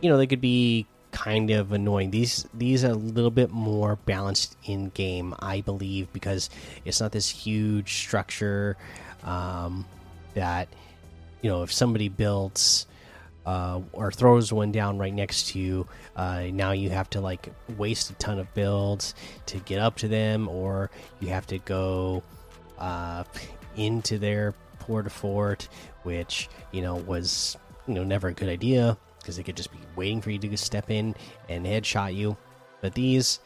you 0.01 0.09
know, 0.09 0.17
they 0.17 0.27
could 0.27 0.41
be 0.41 0.87
kind 1.17 1.51
of 1.51 1.73
annoying. 1.73 2.11
These 2.11 2.47
these 2.53 2.85
are 2.85 2.91
a 2.91 2.95
little 2.95 3.31
bit 3.31 3.51
more 3.51 3.97
balanced 3.97 4.57
in 4.65 4.91
game, 4.91 5.35
I 5.39 5.63
believe, 5.63 6.13
because 6.13 6.51
it's 6.85 7.01
not 7.01 7.13
this 7.13 7.29
huge 7.29 7.95
structure 7.95 8.77
um, 9.25 9.87
that 10.35 10.69
you 11.41 11.51
know 11.51 11.63
if 11.63 11.73
somebody 11.73 12.09
builds 12.09 12.87
uh, 13.47 13.81
or 13.93 14.11
throws 14.11 14.53
one 14.53 14.73
down 14.73 14.99
right 14.99 15.15
next 15.15 15.49
to 15.49 15.59
you, 15.59 15.87
uh, 16.17 16.43
now 16.53 16.73
you 16.73 16.91
have 16.91 17.09
to 17.11 17.21
like 17.21 17.49
waste 17.77 18.11
a 18.11 18.15
ton 18.15 18.39
of 18.39 18.53
builds 18.55 19.15
to 19.47 19.59
get 19.61 19.79
up 19.79 19.97
to 19.97 20.09
them, 20.09 20.49
or 20.49 20.91
you 21.21 21.29
have 21.29 21.47
to 21.47 21.59
go 21.61 22.23
uh, 22.79 23.25
into 23.77 24.19
their 24.19 24.53
Porta 24.81 25.11
Fort, 25.11 25.69
which 26.03 26.49
you 26.73 26.83
know 26.83 26.97
was 26.97 27.57
you 27.87 27.95
know 27.95 28.05
never 28.05 28.29
a 28.29 28.35
good 28.35 28.49
idea 28.49 28.99
because 29.19 29.37
they 29.37 29.43
could 29.43 29.57
just 29.57 29.73
be 29.73 29.79
waiting 29.97 30.21
for 30.21 30.31
you 30.31 30.39
to 30.39 30.57
step 30.57 30.91
in 30.91 31.15
and 31.49 31.67
headshot 31.67 32.15
you. 32.15 32.37
But 32.81 32.95
these, 32.95 33.41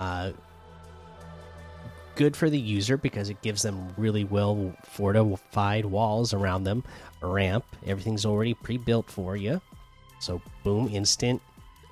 uh, 0.00 0.32
good 2.14 2.34
for 2.34 2.48
the 2.48 2.58
user 2.58 2.96
because 2.96 3.28
it 3.28 3.40
gives 3.42 3.62
them 3.62 3.92
really 3.98 4.24
well 4.24 4.74
fortified 4.84 5.84
walls 5.84 6.32
around 6.32 6.64
them 6.64 6.82
ramp. 7.22 7.64
Everything's 7.86 8.26
already 8.26 8.54
pre-built 8.54 9.10
for 9.10 9.36
you. 9.36 9.60
So 10.20 10.40
boom, 10.62 10.88
instant 10.88 11.42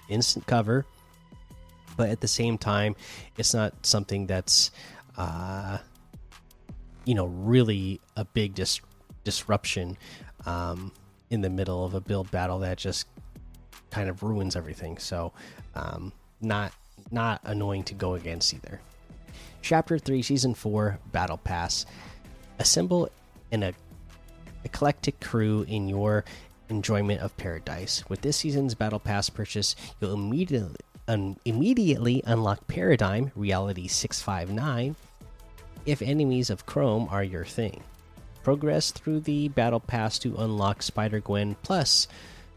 instant 0.08 0.46
cover. 0.46 0.84
But 1.96 2.10
at 2.10 2.20
the 2.20 2.28
same 2.28 2.58
time, 2.58 2.96
it's 3.38 3.54
not 3.54 3.86
something 3.86 4.26
that's 4.26 4.70
uh 5.16 5.78
you 7.04 7.14
know, 7.14 7.26
really 7.26 8.00
a 8.16 8.24
big 8.24 8.54
dis 8.54 8.80
disruption 9.24 9.96
um 10.46 10.92
in 11.30 11.40
the 11.40 11.50
middle 11.50 11.84
of 11.84 11.94
a 11.94 12.00
build 12.00 12.30
battle 12.30 12.58
that 12.60 12.78
just 12.78 13.06
kind 13.90 14.08
of 14.08 14.22
ruins 14.22 14.56
everything. 14.56 14.98
So, 14.98 15.32
um 15.74 16.12
not 16.40 16.72
not 17.10 17.40
annoying 17.44 17.84
to 17.84 17.94
go 17.94 18.14
against 18.14 18.52
either. 18.54 18.80
Chapter 19.62 19.98
3, 19.98 20.22
Season 20.22 20.54
4, 20.54 20.98
Battle 21.12 21.38
Pass. 21.38 21.86
Assemble 22.58 23.08
in 23.50 23.62
a 23.62 23.72
eclectic 24.64 25.20
crew 25.20 25.64
in 25.68 25.88
your 25.88 26.24
enjoyment 26.68 27.20
of 27.20 27.36
paradise. 27.36 28.04
With 28.08 28.22
this 28.22 28.36
season's 28.36 28.74
Battle 28.74 29.00
Pass 29.00 29.28
purchase, 29.30 29.76
you'll 30.00 30.14
immediately 30.14 30.76
un 31.06 31.36
immediately 31.44 32.22
unlock 32.24 32.66
Paradigm 32.66 33.30
Reality 33.34 33.86
659 33.86 34.96
if 35.86 36.00
enemies 36.00 36.48
of 36.48 36.66
Chrome 36.66 37.08
are 37.10 37.22
your 37.22 37.44
thing. 37.44 37.82
Progress 38.42 38.90
through 38.90 39.20
the 39.20 39.48
Battle 39.48 39.80
Pass 39.80 40.18
to 40.20 40.36
unlock 40.36 40.82
Spider 40.82 41.20
Gwen 41.20 41.56
plus 41.62 42.08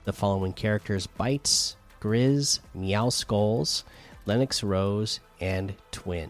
the 0.06 0.14
following 0.14 0.54
characters 0.54 1.08
Bytes, 1.20 1.76
Grizz, 2.02 2.60
Meow 2.74 3.10
Skulls, 3.10 3.84
Lennox 4.26 4.64
Rose, 4.64 5.20
and 5.40 5.74
Twyn. 5.92 6.30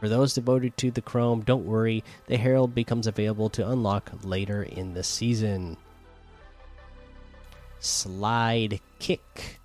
For 0.00 0.08
those 0.08 0.32
devoted 0.32 0.76
to 0.78 0.90
the 0.90 1.02
Chrome, 1.02 1.42
don't 1.42 1.66
worry, 1.66 2.02
the 2.26 2.38
Herald 2.38 2.74
becomes 2.74 3.06
available 3.06 3.50
to 3.50 3.68
unlock 3.68 4.10
later 4.24 4.62
in 4.62 4.94
the 4.94 5.04
season. 5.04 5.76
Slide 7.80 8.80
Kick. 8.98 9.60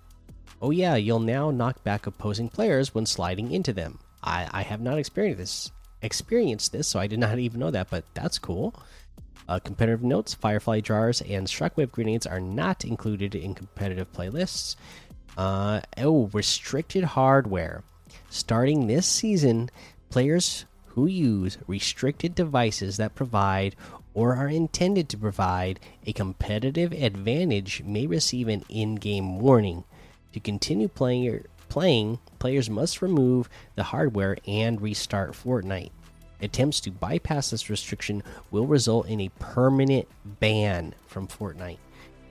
Oh 0.60 0.70
yeah, 0.70 0.96
you'll 0.96 1.20
now 1.20 1.50
knock 1.50 1.82
back 1.84 2.06
opposing 2.06 2.50
players 2.50 2.94
when 2.94 3.06
sliding 3.06 3.50
into 3.50 3.72
them. 3.72 3.98
I, 4.22 4.48
I 4.52 4.62
have 4.62 4.80
not 4.80 4.98
experienced 4.98 5.38
this, 5.38 5.72
experienced 6.02 6.72
this, 6.72 6.86
so 6.88 6.98
I 6.98 7.06
did 7.06 7.18
not 7.18 7.38
even 7.38 7.60
know 7.60 7.70
that, 7.70 7.88
but 7.90 8.04
that's 8.14 8.38
cool. 8.38 8.74
Uh, 9.48 9.58
competitive 9.58 10.02
notes: 10.02 10.34
Firefly 10.34 10.80
jars 10.80 11.22
and 11.22 11.46
Shockwave 11.46 11.92
grenades 11.92 12.26
are 12.26 12.40
not 12.40 12.84
included 12.84 13.34
in 13.34 13.54
competitive 13.54 14.12
playlists. 14.12 14.76
Uh, 15.36 15.80
oh, 15.98 16.28
restricted 16.32 17.04
hardware. 17.04 17.82
Starting 18.30 18.86
this 18.86 19.06
season, 19.06 19.70
players 20.10 20.64
who 20.88 21.06
use 21.06 21.58
restricted 21.66 22.34
devices 22.34 22.96
that 22.96 23.14
provide 23.14 23.76
or 24.14 24.34
are 24.34 24.48
intended 24.48 25.08
to 25.10 25.18
provide 25.18 25.78
a 26.06 26.12
competitive 26.12 26.92
advantage 26.92 27.82
may 27.84 28.06
receive 28.06 28.48
an 28.48 28.64
in-game 28.70 29.38
warning. 29.38 29.84
To 30.32 30.40
continue 30.40 30.88
playing, 30.88 31.44
playing, 31.68 32.18
players 32.38 32.70
must 32.70 33.02
remove 33.02 33.50
the 33.74 33.82
hardware 33.82 34.38
and 34.46 34.80
restart 34.80 35.32
Fortnite. 35.32 35.90
Attempts 36.40 36.80
to 36.80 36.90
bypass 36.90 37.50
this 37.50 37.68
restriction 37.68 38.22
will 38.50 38.66
result 38.66 39.06
in 39.06 39.20
a 39.20 39.30
permanent 39.38 40.08
ban 40.24 40.94
from 41.06 41.26
Fortnite. 41.28 41.78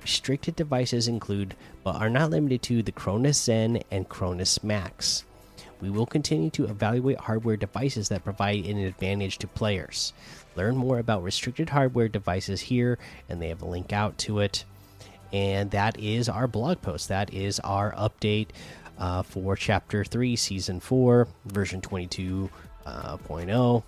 Restricted 0.01 0.55
devices 0.55 1.07
include, 1.07 1.55
but 1.83 1.95
are 1.95 2.09
not 2.09 2.29
limited 2.29 2.61
to, 2.63 2.83
the 2.83 2.91
Cronus 2.91 3.43
Zen 3.43 3.81
and 3.89 4.07
Cronus 4.07 4.63
Max. 4.63 5.23
We 5.81 5.89
will 5.89 6.05
continue 6.05 6.49
to 6.51 6.65
evaluate 6.65 7.19
hardware 7.19 7.57
devices 7.57 8.09
that 8.09 8.23
provide 8.23 8.65
an 8.65 8.77
advantage 8.77 9.37
to 9.39 9.47
players. 9.47 10.13
Learn 10.55 10.75
more 10.75 10.99
about 10.99 11.23
restricted 11.23 11.69
hardware 11.69 12.07
devices 12.07 12.61
here, 12.61 12.97
and 13.29 13.41
they 13.41 13.49
have 13.49 13.61
a 13.61 13.67
link 13.67 13.91
out 13.93 14.17
to 14.19 14.39
it. 14.39 14.63
And 15.33 15.69
that 15.71 15.99
is 15.99 16.29
our 16.29 16.47
blog 16.47 16.81
post. 16.81 17.09
That 17.09 17.33
is 17.33 17.59
our 17.59 17.91
update 17.93 18.49
uh, 18.97 19.23
for 19.23 19.55
Chapter 19.55 20.03
3, 20.03 20.35
Season 20.35 20.79
4, 20.79 21.27
version 21.45 21.81
22.0. 21.81 22.49
Uh, 22.85 23.81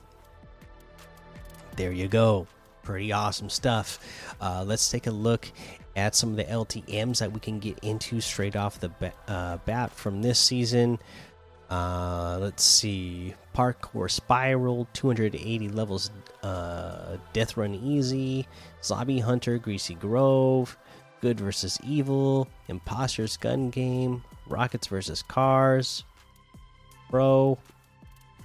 there 1.75 1.91
you 1.91 2.07
go. 2.07 2.47
Pretty 2.83 3.11
awesome 3.11 3.49
stuff. 3.49 3.99
Uh, 4.41 4.63
let's 4.65 4.89
take 4.89 5.07
a 5.07 5.11
look 5.11 5.49
at 5.95 6.15
some 6.15 6.31
of 6.31 6.35
the 6.35 6.43
LTMs 6.43 7.19
that 7.19 7.31
we 7.31 7.39
can 7.39 7.59
get 7.59 7.79
into 7.79 8.21
straight 8.21 8.55
off 8.55 8.79
the 8.79 8.91
uh, 9.27 9.57
bat 9.65 9.91
from 9.91 10.21
this 10.21 10.39
season. 10.39 10.99
Uh, 11.69 12.37
let's 12.39 12.63
see. 12.63 13.33
Parkour 13.53 14.09
Spiral, 14.09 14.87
280 14.93 15.69
levels. 15.69 16.11
Uh, 16.43 17.17
Death 17.33 17.57
Run 17.57 17.75
Easy, 17.75 18.47
Zombie 18.83 19.19
Hunter, 19.19 19.57
Greasy 19.57 19.95
Grove, 19.95 20.77
Good 21.21 21.39
versus 21.39 21.79
Evil, 21.83 22.47
Imposters 22.67 23.37
Gun 23.37 23.69
Game, 23.69 24.23
Rockets 24.47 24.87
versus 24.87 25.23
Cars, 25.23 26.03
Pro, 27.09 27.57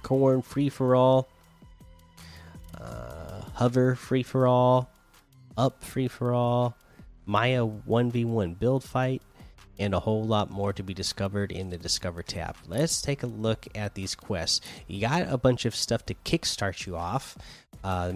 Corn 0.01 0.41
Free 0.41 0.69
for 0.69 0.95
All, 0.95 1.29
uh, 2.79 3.41
Hover 3.53 3.95
Free 3.95 4.23
for 4.23 4.47
All, 4.47 4.89
Up 5.55 5.83
Free 5.83 6.07
for 6.07 6.33
All, 6.33 6.75
Maya 7.25 7.65
1v1 7.65 8.59
Build 8.59 8.83
Fight, 8.83 9.21
and 9.79 9.93
a 9.93 9.99
whole 9.99 10.23
lot 10.23 10.51
more 10.51 10.71
to 10.73 10.83
be 10.83 10.93
discovered 10.93 11.51
in 11.51 11.69
the 11.69 11.77
Discover 11.77 12.23
tab. 12.23 12.55
Let's 12.67 13.01
take 13.01 13.23
a 13.23 13.27
look 13.27 13.67
at 13.75 13.95
these 13.95 14.15
quests. 14.15 14.61
You 14.87 15.01
got 15.01 15.27
a 15.27 15.37
bunch 15.37 15.65
of 15.65 15.75
stuff 15.75 16.05
to 16.07 16.13
kickstart 16.25 16.85
you 16.85 16.95
off. 16.95 17.37
Uh, 17.83 18.13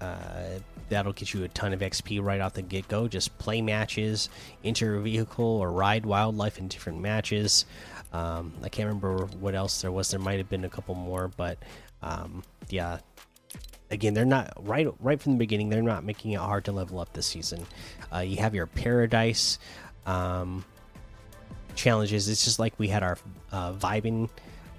uh, 0.00 0.44
that'll 0.88 1.12
get 1.12 1.34
you 1.34 1.44
a 1.44 1.48
ton 1.48 1.72
of 1.72 1.80
XP 1.80 2.22
right 2.22 2.40
off 2.40 2.54
the 2.54 2.62
get 2.62 2.88
go. 2.88 3.08
Just 3.08 3.36
play 3.38 3.60
matches, 3.60 4.28
enter 4.64 4.96
a 4.96 5.00
vehicle, 5.00 5.44
or 5.44 5.70
ride 5.70 6.06
wildlife 6.06 6.58
in 6.58 6.68
different 6.68 7.00
matches. 7.00 7.64
Um, 8.12 8.52
I 8.62 8.68
can't 8.68 8.88
remember 8.88 9.26
what 9.38 9.54
else 9.54 9.82
there 9.82 9.92
was. 9.92 10.10
There 10.10 10.20
might 10.20 10.38
have 10.38 10.48
been 10.48 10.64
a 10.64 10.70
couple 10.70 10.94
more, 10.94 11.28
but 11.36 11.58
um, 12.02 12.42
yeah. 12.68 12.98
Again, 13.92 14.14
they're 14.14 14.24
not 14.24 14.52
right 14.60 14.86
right 15.00 15.20
from 15.20 15.32
the 15.32 15.38
beginning. 15.38 15.68
They're 15.68 15.82
not 15.82 16.04
making 16.04 16.30
it 16.30 16.38
hard 16.38 16.64
to 16.66 16.72
level 16.72 17.00
up 17.00 17.12
this 17.12 17.26
season. 17.26 17.66
Uh, 18.14 18.20
you 18.20 18.36
have 18.36 18.54
your 18.54 18.68
paradise. 18.68 19.58
Um, 20.06 20.64
challenges. 21.74 22.28
It's 22.28 22.44
just 22.44 22.58
like 22.58 22.74
we 22.78 22.88
had 22.88 23.02
our 23.02 23.18
uh, 23.52 23.72
vibing 23.72 24.28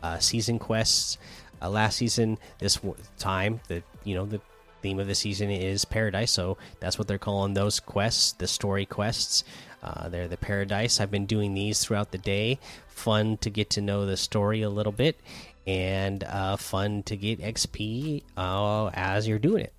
uh, 0.04 0.20
season 0.20 0.60
quests 0.60 1.18
uh, 1.62 1.70
last 1.70 1.98
season. 1.98 2.38
This 2.60 2.80
time, 3.18 3.60
the 3.68 3.84
you 4.04 4.16
know 4.16 4.26
the 4.26 4.42
theme 4.82 5.00
of 5.00 5.08
the 5.08 5.16
season 5.16 5.50
is 5.50 5.86
paradise, 5.86 6.32
so 6.32 6.58
that's 6.80 6.98
what 6.98 7.08
they're 7.08 7.18
calling 7.18 7.54
those 7.54 7.80
quests, 7.80 8.34
the 8.34 8.48
story 8.48 8.86
quests. 8.86 9.44
Uh, 9.84 10.10
they're 10.10 10.28
the 10.28 10.38
paradise. 10.38 11.00
I've 11.00 11.12
been 11.12 11.26
doing 11.26 11.54
these 11.54 11.84
throughout 11.84 12.12
the 12.12 12.18
day. 12.20 12.60
Fun 12.88 13.38
to 13.38 13.50
get 13.50 13.72
to 13.72 13.82
know 13.82 14.06
the 14.06 14.18
story 14.18 14.62
a 14.62 14.70
little 14.70 14.92
bit, 14.92 15.20
and 15.66 16.24
uh, 16.24 16.58
fun 16.58 17.04
to 17.04 17.16
get 17.16 17.40
XP 17.40 18.24
uh, 18.38 18.88
as 18.94 19.28
you're 19.28 19.40
doing 19.40 19.64
it. 19.64 19.74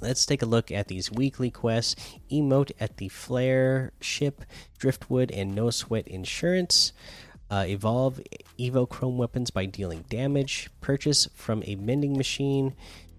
Let's 0.00 0.24
take 0.24 0.42
a 0.42 0.46
look 0.46 0.70
at 0.70 0.88
these 0.88 1.10
weekly 1.10 1.50
quests. 1.50 1.96
Emote 2.30 2.72
at 2.80 2.96
the 2.96 3.08
Flare 3.08 3.92
ship, 4.00 4.44
Driftwood, 4.78 5.30
and 5.30 5.54
No 5.54 5.70
Sweat 5.70 6.08
Insurance. 6.08 6.92
Uh, 7.50 7.64
evolve 7.66 8.20
Evo 8.58 8.88
Chrome 8.88 9.18
weapons 9.18 9.50
by 9.50 9.66
dealing 9.66 10.04
damage. 10.08 10.70
Purchase 10.80 11.28
from 11.34 11.62
a 11.66 11.74
vending 11.74 12.16
machine. 12.16 12.74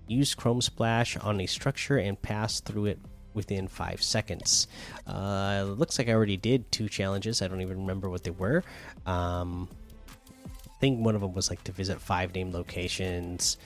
Use 0.08 0.34
Chrome 0.34 0.62
Splash 0.62 1.17
on 1.17 1.39
a 1.39 1.46
structure 1.46 1.98
and 1.98 2.22
pass 2.22 2.60
through 2.62 2.86
it 2.86 3.00
within 3.34 3.67
five 3.67 4.02
seconds. 4.02 4.67
Uh, 5.06 5.65
looks 5.78 5.98
like 6.00 6.10
I 6.10 6.13
already 6.13 6.38
did 6.38 6.72
two 6.72 6.89
challenges. 6.89 7.41
I 7.41 7.48
don't 7.48 7.62
even 7.62 7.82
remember 7.82 8.10
what 8.10 8.24
they 8.24 8.32
were. 8.32 8.63
Um, 9.06 9.70
I 10.48 10.80
think 10.80 11.06
one 11.06 11.15
of 11.15 11.22
them 11.22 11.34
was 11.34 11.50
like 11.50 11.63
to 11.65 11.72
visit 11.72 12.02
five 12.02 12.34
named 12.34 12.54
locations. 12.54 13.58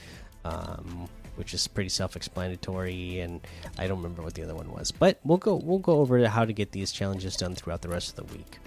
Um, 0.44 1.08
which 1.36 1.54
is 1.54 1.66
pretty 1.68 1.88
self-explanatory, 1.88 3.20
and 3.20 3.40
I 3.78 3.86
don't 3.86 3.98
remember 3.98 4.22
what 4.22 4.34
the 4.34 4.42
other 4.42 4.54
one 4.54 4.72
was. 4.72 4.90
But 4.90 5.20
we'll 5.24 5.38
go 5.38 5.54
we'll 5.56 5.78
go 5.78 6.00
over 6.00 6.26
how 6.28 6.44
to 6.44 6.52
get 6.52 6.72
these 6.72 6.92
challenges 6.92 7.36
done 7.36 7.54
throughout 7.54 7.82
the 7.82 7.88
rest 7.88 8.18
of 8.18 8.26
the 8.26 8.36
week. 8.36 8.58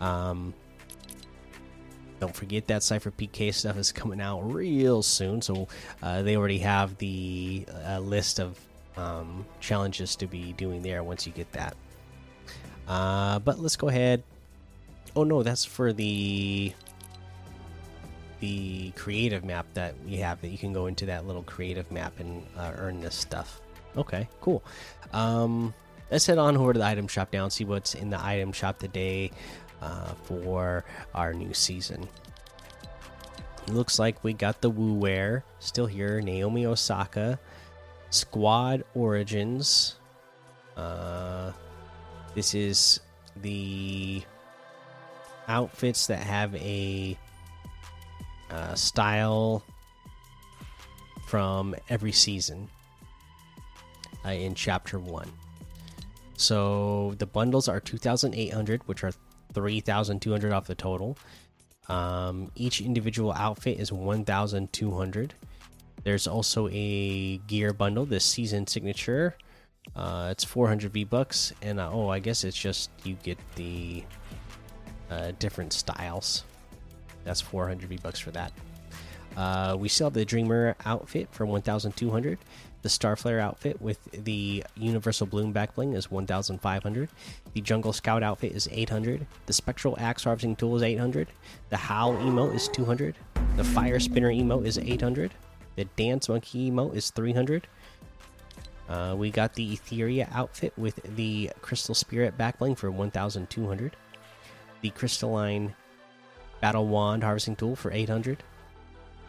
Um, 0.00 0.54
don't 2.20 2.34
forget 2.34 2.68
that 2.68 2.84
Cypher 2.84 3.10
PK 3.10 3.52
stuff 3.52 3.76
is 3.76 3.90
coming 3.90 4.20
out 4.20 4.40
real 4.42 5.02
soon, 5.02 5.42
so 5.42 5.66
uh, 6.02 6.22
they 6.22 6.36
already 6.36 6.58
have 6.58 6.96
the 6.98 7.66
uh, 7.86 7.98
list 7.98 8.38
of 8.38 8.58
um, 8.96 9.44
challenges 9.60 10.14
to 10.16 10.26
be 10.26 10.52
doing 10.52 10.82
there 10.82 11.02
once 11.02 11.26
you 11.26 11.32
get 11.32 11.50
that. 11.52 11.76
Uh, 12.86 13.38
but 13.40 13.58
let's 13.58 13.76
go 13.76 13.88
ahead. 13.88 14.22
Oh 15.16 15.24
no, 15.24 15.42
that's 15.42 15.64
for 15.64 15.92
the 15.92 16.72
the 18.42 18.90
creative 18.96 19.44
map 19.44 19.64
that 19.74 19.94
we 20.04 20.16
have 20.16 20.40
that 20.40 20.48
you 20.48 20.58
can 20.58 20.72
go 20.72 20.86
into 20.86 21.06
that 21.06 21.28
little 21.28 21.44
creative 21.44 21.88
map 21.92 22.18
and 22.18 22.44
uh, 22.58 22.72
earn 22.76 23.00
this 23.00 23.14
stuff. 23.14 23.60
Okay, 23.96 24.28
cool. 24.40 24.64
Um, 25.12 25.72
let's 26.10 26.26
head 26.26 26.38
on 26.38 26.56
over 26.56 26.72
to 26.72 26.78
the 26.80 26.84
item 26.84 27.06
shop 27.06 27.28
now 27.32 27.44
and 27.44 27.52
see 27.52 27.64
what's 27.64 27.94
in 27.94 28.10
the 28.10 28.20
item 28.20 28.50
shop 28.50 28.80
today 28.80 29.30
uh, 29.80 30.14
for 30.24 30.84
our 31.14 31.32
new 31.32 31.54
season. 31.54 32.08
looks 33.68 34.00
like 34.00 34.24
we 34.24 34.32
got 34.32 34.60
the 34.60 34.70
Wu 34.70 34.94
Wear 34.94 35.44
still 35.60 35.86
here, 35.86 36.20
Naomi 36.20 36.66
Osaka, 36.66 37.38
Squad 38.10 38.82
Origins. 38.96 39.94
Uh, 40.76 41.52
this 42.34 42.56
is 42.56 42.98
the 43.40 44.24
outfits 45.46 46.08
that 46.08 46.18
have 46.18 46.56
a 46.56 47.16
uh, 48.52 48.74
style 48.74 49.62
from 51.26 51.74
every 51.88 52.12
season 52.12 52.68
uh, 54.24 54.30
in 54.30 54.54
chapter 54.54 54.98
one. 54.98 55.30
So 56.36 57.14
the 57.18 57.26
bundles 57.26 57.68
are 57.68 57.80
2,800, 57.80 58.86
which 58.88 59.04
are 59.04 59.12
3,200 59.54 60.52
off 60.52 60.66
the 60.66 60.74
total. 60.74 61.16
Um, 61.88 62.50
each 62.54 62.80
individual 62.80 63.32
outfit 63.32 63.78
is 63.78 63.92
1,200. 63.92 65.34
There's 66.04 66.26
also 66.26 66.68
a 66.72 67.38
gear 67.38 67.72
bundle, 67.72 68.04
this 68.04 68.24
season 68.24 68.66
signature. 68.66 69.36
Uh, 69.94 70.28
it's 70.30 70.44
400 70.44 70.92
V 70.92 71.04
bucks, 71.04 71.52
and 71.60 71.80
uh, 71.80 71.90
oh, 71.92 72.08
I 72.08 72.18
guess 72.18 72.44
it's 72.44 72.56
just 72.56 72.90
you 73.04 73.16
get 73.22 73.38
the 73.56 74.04
uh, 75.10 75.32
different 75.38 75.72
styles. 75.72 76.44
That's 77.24 77.40
400 77.40 77.88
V 77.88 77.98
bucks 78.02 78.18
for 78.20 78.30
that. 78.32 78.52
Uh, 79.36 79.76
we 79.78 79.88
still 79.88 80.06
have 80.06 80.14
the 80.14 80.24
Dreamer 80.24 80.76
outfit 80.84 81.28
for 81.30 81.46
1,200. 81.46 82.38
The 82.82 82.88
Starflare 82.88 83.40
outfit 83.40 83.80
with 83.80 83.98
the 84.24 84.64
Universal 84.76 85.28
Bloom 85.28 85.52
back 85.52 85.74
bling 85.74 85.94
is 85.94 86.10
1,500. 86.10 87.08
The 87.54 87.60
Jungle 87.60 87.92
Scout 87.92 88.22
outfit 88.22 88.52
is 88.52 88.68
800. 88.70 89.26
The 89.46 89.52
Spectral 89.52 89.96
Axe 89.98 90.24
Harvesting 90.24 90.56
Tool 90.56 90.76
is 90.76 90.82
800. 90.82 91.28
The 91.70 91.76
Howl 91.76 92.14
emote 92.14 92.54
is 92.54 92.68
200. 92.68 93.14
The 93.56 93.64
Fire 93.64 94.00
Spinner 94.00 94.30
emote 94.30 94.66
is 94.66 94.78
800. 94.78 95.32
The 95.76 95.84
Dance 95.96 96.28
Monkey 96.28 96.70
emote 96.70 96.94
is 96.96 97.10
300. 97.10 97.68
Uh, 98.88 99.14
we 99.16 99.30
got 99.30 99.54
the 99.54 99.76
Etheria 99.76 100.28
outfit 100.34 100.72
with 100.76 101.00
the 101.16 101.50
Crystal 101.62 101.94
Spirit 101.94 102.36
back 102.36 102.58
bling 102.58 102.74
for 102.74 102.90
1,200. 102.90 103.96
the 104.82 104.90
crystalline 104.90 105.74
battle 106.62 106.86
wand 106.86 107.24
harvesting 107.24 107.56
tool 107.56 107.76
for 107.76 107.92
800. 107.92 108.42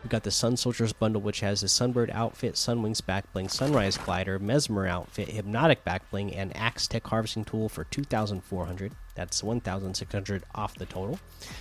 We 0.04 0.10
got 0.10 0.24
the 0.24 0.32
Sun 0.32 0.58
Soldiers 0.58 0.93
bundle, 0.93 1.22
which 1.22 1.39
has 1.39 1.62
the 1.62 1.67
Sunbird 1.67 2.13
outfit, 2.13 2.56
Sunwings 2.56 3.02
backbling, 3.02 3.50
Sunrise 3.50 3.98
glider, 3.98 4.38
Mesmer 4.38 4.86
outfit, 4.86 5.30
Hypnotic 5.30 5.84
backbling, 5.84 6.36
and 6.36 6.56
Axe 6.56 6.88
Tech 6.88 7.08
harvesting 7.08 7.46
tool 7.46 7.69
for 7.69 7.86
2,400. 7.86 8.91
That's 9.15 9.41
1,600 9.43 10.43
off 10.54 10.76
the 10.76 10.86
total. 10.86 11.19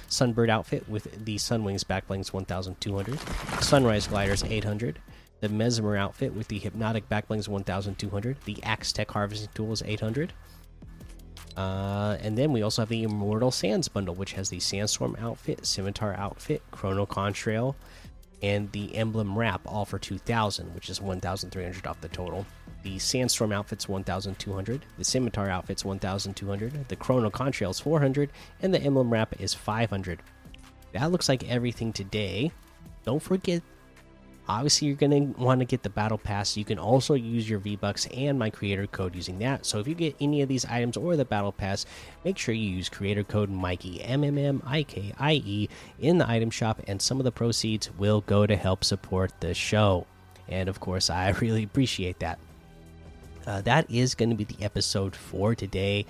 Sunbird 0.09 0.51
outfit 0.51 0.89
with 0.89 1.25
the 1.25 1.37
Sunwings 1.37 1.85
backblings 1.85 2.33
1,200. 2.33 3.19
Sunrise 3.63 4.09
gliders 4.09 4.43
800. 4.43 4.99
The 5.41 5.49
Mesmer 5.49 5.97
outfit 5.97 6.35
with 6.35 6.49
the 6.49 6.59
Hypnotic 6.59 7.09
backblings 7.09 7.49
1,200. 7.49 8.37
The 8.45 8.63
Axe 8.63 8.93
Tech 8.93 9.11
harvesting 9.11 9.51
tool 9.55 9.73
is 9.73 9.83
800. 9.87 10.33
Uh, 11.57 12.17
and 12.21 12.37
then 12.37 12.53
we 12.53 12.63
also 12.63 12.83
have 12.83 12.89
the 12.89 13.03
Immortal 13.03 13.51
Sands 13.51 13.89
bundle, 13.89 14.15
which 14.15 14.33
has 14.33 14.49
the 14.49 14.61
Sandstorm 14.61 15.17
outfit, 15.21 15.67
Scimitar 15.67 16.15
outfit, 16.15 16.63
Chrono 16.71 17.05
Contrail, 17.07 17.75
and 18.43 18.71
the 18.73 18.95
emblem 18.97 19.39
wrap 19.39 19.61
all 19.67 19.85
for 19.85 19.99
2000 19.99 20.75
which 20.75 20.91
is 20.91 21.01
1300 21.01 21.87
off 21.87 22.01
the 22.01 22.09
total. 22.09 22.45
The 22.83 22.99
sandstorm 22.99 23.53
outfit's 23.53 23.89
1200 23.89 24.85
the 24.99 25.05
scimitar 25.05 25.49
outfit's 25.49 25.85
1200 25.85 26.89
the 26.89 26.97
chrono 26.97 27.31
contrail's 27.31 27.79
400 27.79 28.31
and 28.61 28.75
the 28.75 28.81
emblem 28.81 29.11
wrap 29.13 29.41
is 29.41 29.55
500 29.55 30.21
that 30.93 31.11
looks 31.11 31.29
like 31.29 31.49
everything 31.49 31.93
today. 31.93 32.53
Don't 33.05 33.23
forget 33.23 33.63
Obviously, 34.49 34.89
you're 34.89 34.97
going 34.97 35.35
to 35.35 35.41
want 35.41 35.61
to 35.61 35.65
get 35.65 35.83
the 35.83 35.91
battle 35.91 36.19
pass. 36.19 36.57
You 36.57 36.65
can 36.65 36.79
also 36.79 37.15
use 37.15 37.49
your 37.49 37.61
V 37.61 37.77
Bucks 37.77 38.07
and 38.07 38.39
my 38.39 38.51
creator 38.51 38.87
code 38.87 39.15
using 39.15 39.39
that. 39.39 39.65
So 39.65 39.79
if 39.79 39.87
you 39.87 39.95
get 39.95 40.17
any 40.21 40.43
of 40.43 40.49
these 40.49 40.65
items 40.65 40.97
or 40.97 41.17
the 41.17 41.25
battle 41.25 41.53
pass, 41.53 41.87
make 42.25 42.39
sure 42.39 42.55
you 42.55 42.69
use 42.69 42.89
creator 42.89 43.23
code 43.23 43.51
Mikey 43.51 44.03
M 44.03 44.25
M 44.25 44.37
M 44.37 44.63
I 44.67 44.83
K 44.83 45.13
I 45.19 45.35
E 45.35 45.69
in 46.01 46.19
the 46.19 46.29
item 46.29 46.51
shop, 46.51 46.81
and 46.89 47.01
some 47.01 47.19
of 47.21 47.25
the 47.25 47.33
proceeds 47.33 47.91
will 47.97 48.21
go 48.23 48.47
to 48.47 48.57
help 48.57 48.83
support 48.83 49.33
the 49.41 49.55
show. 49.55 50.07
And 50.49 50.69
of 50.69 50.81
course, 50.81 51.09
I 51.09 51.31
really 51.41 51.63
appreciate 51.63 52.19
that. 52.19 52.39
Uh, 53.47 53.61
that 53.63 53.91
is 53.91 54.15
going 54.15 54.31
to 54.31 54.37
be 54.37 54.45
the 54.45 54.63
episode 54.65 55.17
for 55.17 55.55
today 55.55 56.07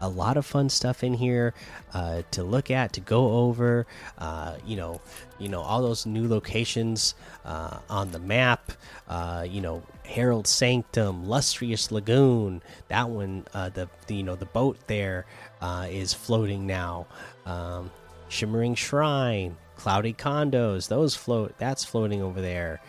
a 0.00 0.08
lot 0.08 0.36
of 0.36 0.46
fun 0.46 0.68
stuff 0.68 1.04
in 1.04 1.14
here 1.14 1.54
uh, 1.92 2.22
to 2.30 2.42
look 2.42 2.70
at, 2.70 2.92
to 2.94 3.00
go 3.00 3.32
over. 3.32 3.86
Uh, 4.18 4.56
you 4.66 4.76
know, 4.76 5.00
you 5.38 5.48
know 5.48 5.60
all 5.60 5.82
those 5.82 6.06
new 6.06 6.26
locations 6.28 7.14
uh, 7.44 7.78
on 7.88 8.10
the 8.12 8.18
map. 8.18 8.72
Uh, 9.08 9.46
you 9.48 9.60
know, 9.60 9.82
Herald 10.04 10.46
Sanctum, 10.46 11.28
Lustrous 11.28 11.92
Lagoon. 11.92 12.62
That 12.88 13.08
one, 13.08 13.46
uh, 13.54 13.68
the, 13.68 13.88
the, 14.06 14.14
you 14.14 14.22
know 14.22 14.36
the 14.36 14.46
boat 14.46 14.78
there 14.86 15.26
uh, 15.60 15.86
is 15.90 16.12
floating 16.12 16.66
now. 16.66 17.06
Um, 17.46 17.90
Shimmering 18.28 18.76
Shrine, 18.76 19.56
Cloudy 19.76 20.14
Condos. 20.14 20.88
Those 20.88 21.14
float. 21.14 21.54
That's 21.58 21.84
floating 21.84 22.22
over 22.22 22.40
there. 22.40 22.80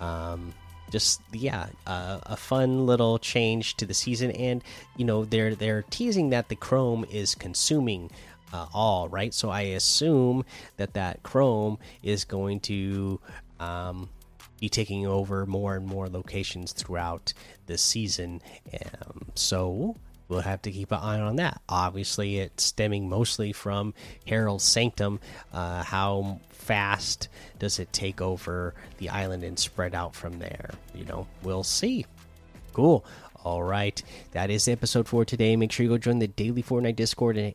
Um, 0.00 0.52
just 0.90 1.20
yeah 1.32 1.66
uh, 1.86 2.18
a 2.24 2.36
fun 2.36 2.86
little 2.86 3.18
change 3.18 3.76
to 3.76 3.86
the 3.86 3.94
season. 3.94 4.30
And 4.32 4.62
you 4.96 5.04
know 5.04 5.24
they're 5.24 5.54
they're 5.54 5.82
teasing 5.82 6.30
that 6.30 6.48
the 6.48 6.56
chrome 6.56 7.04
is 7.10 7.34
consuming 7.34 8.10
uh, 8.52 8.66
all 8.72 9.08
right? 9.08 9.34
So 9.34 9.50
i 9.50 9.60
assume 9.62 10.44
that 10.76 10.94
that 10.94 11.22
chrome 11.22 11.78
is 12.02 12.24
going 12.24 12.60
to 12.60 13.20
um, 13.60 14.08
be 14.60 14.68
taking 14.68 15.06
over 15.06 15.46
more 15.46 15.76
and 15.76 15.86
more 15.86 16.08
locations 16.08 16.72
throughout 16.72 17.32
the 17.66 17.78
season. 17.78 18.40
Um, 18.72 19.26
so 19.34 19.96
we'll 20.28 20.40
have 20.40 20.62
to 20.62 20.70
keep 20.70 20.92
an 20.92 20.98
eye 20.98 21.20
on 21.20 21.36
that. 21.36 21.60
Obviously, 21.68 22.38
it's 22.38 22.64
stemming 22.64 23.08
mostly 23.08 23.52
from 23.52 23.94
Herald's 24.26 24.64
Sanctum. 24.64 25.20
Uh, 25.52 25.82
how 25.82 26.40
fast 26.50 27.28
does 27.58 27.78
it 27.78 27.92
take 27.92 28.20
over 28.20 28.74
the 28.98 29.08
island 29.08 29.42
and 29.44 29.58
spread 29.58 29.94
out 29.94 30.14
from 30.14 30.38
there? 30.38 30.70
You 30.94 31.04
know, 31.04 31.26
we'll 31.42 31.64
see. 31.64 32.06
Cool. 32.72 33.04
All 33.44 33.62
right, 33.62 34.02
that 34.32 34.50
is 34.50 34.64
the 34.64 34.72
episode 34.72 35.08
for 35.08 35.24
today. 35.24 35.56
Make 35.56 35.72
sure 35.72 35.84
you 35.84 35.90
go 35.90 35.96
join 35.96 36.18
the 36.18 36.26
daily 36.26 36.62
Fortnite 36.62 36.96
Discord 36.96 37.36
and 37.36 37.54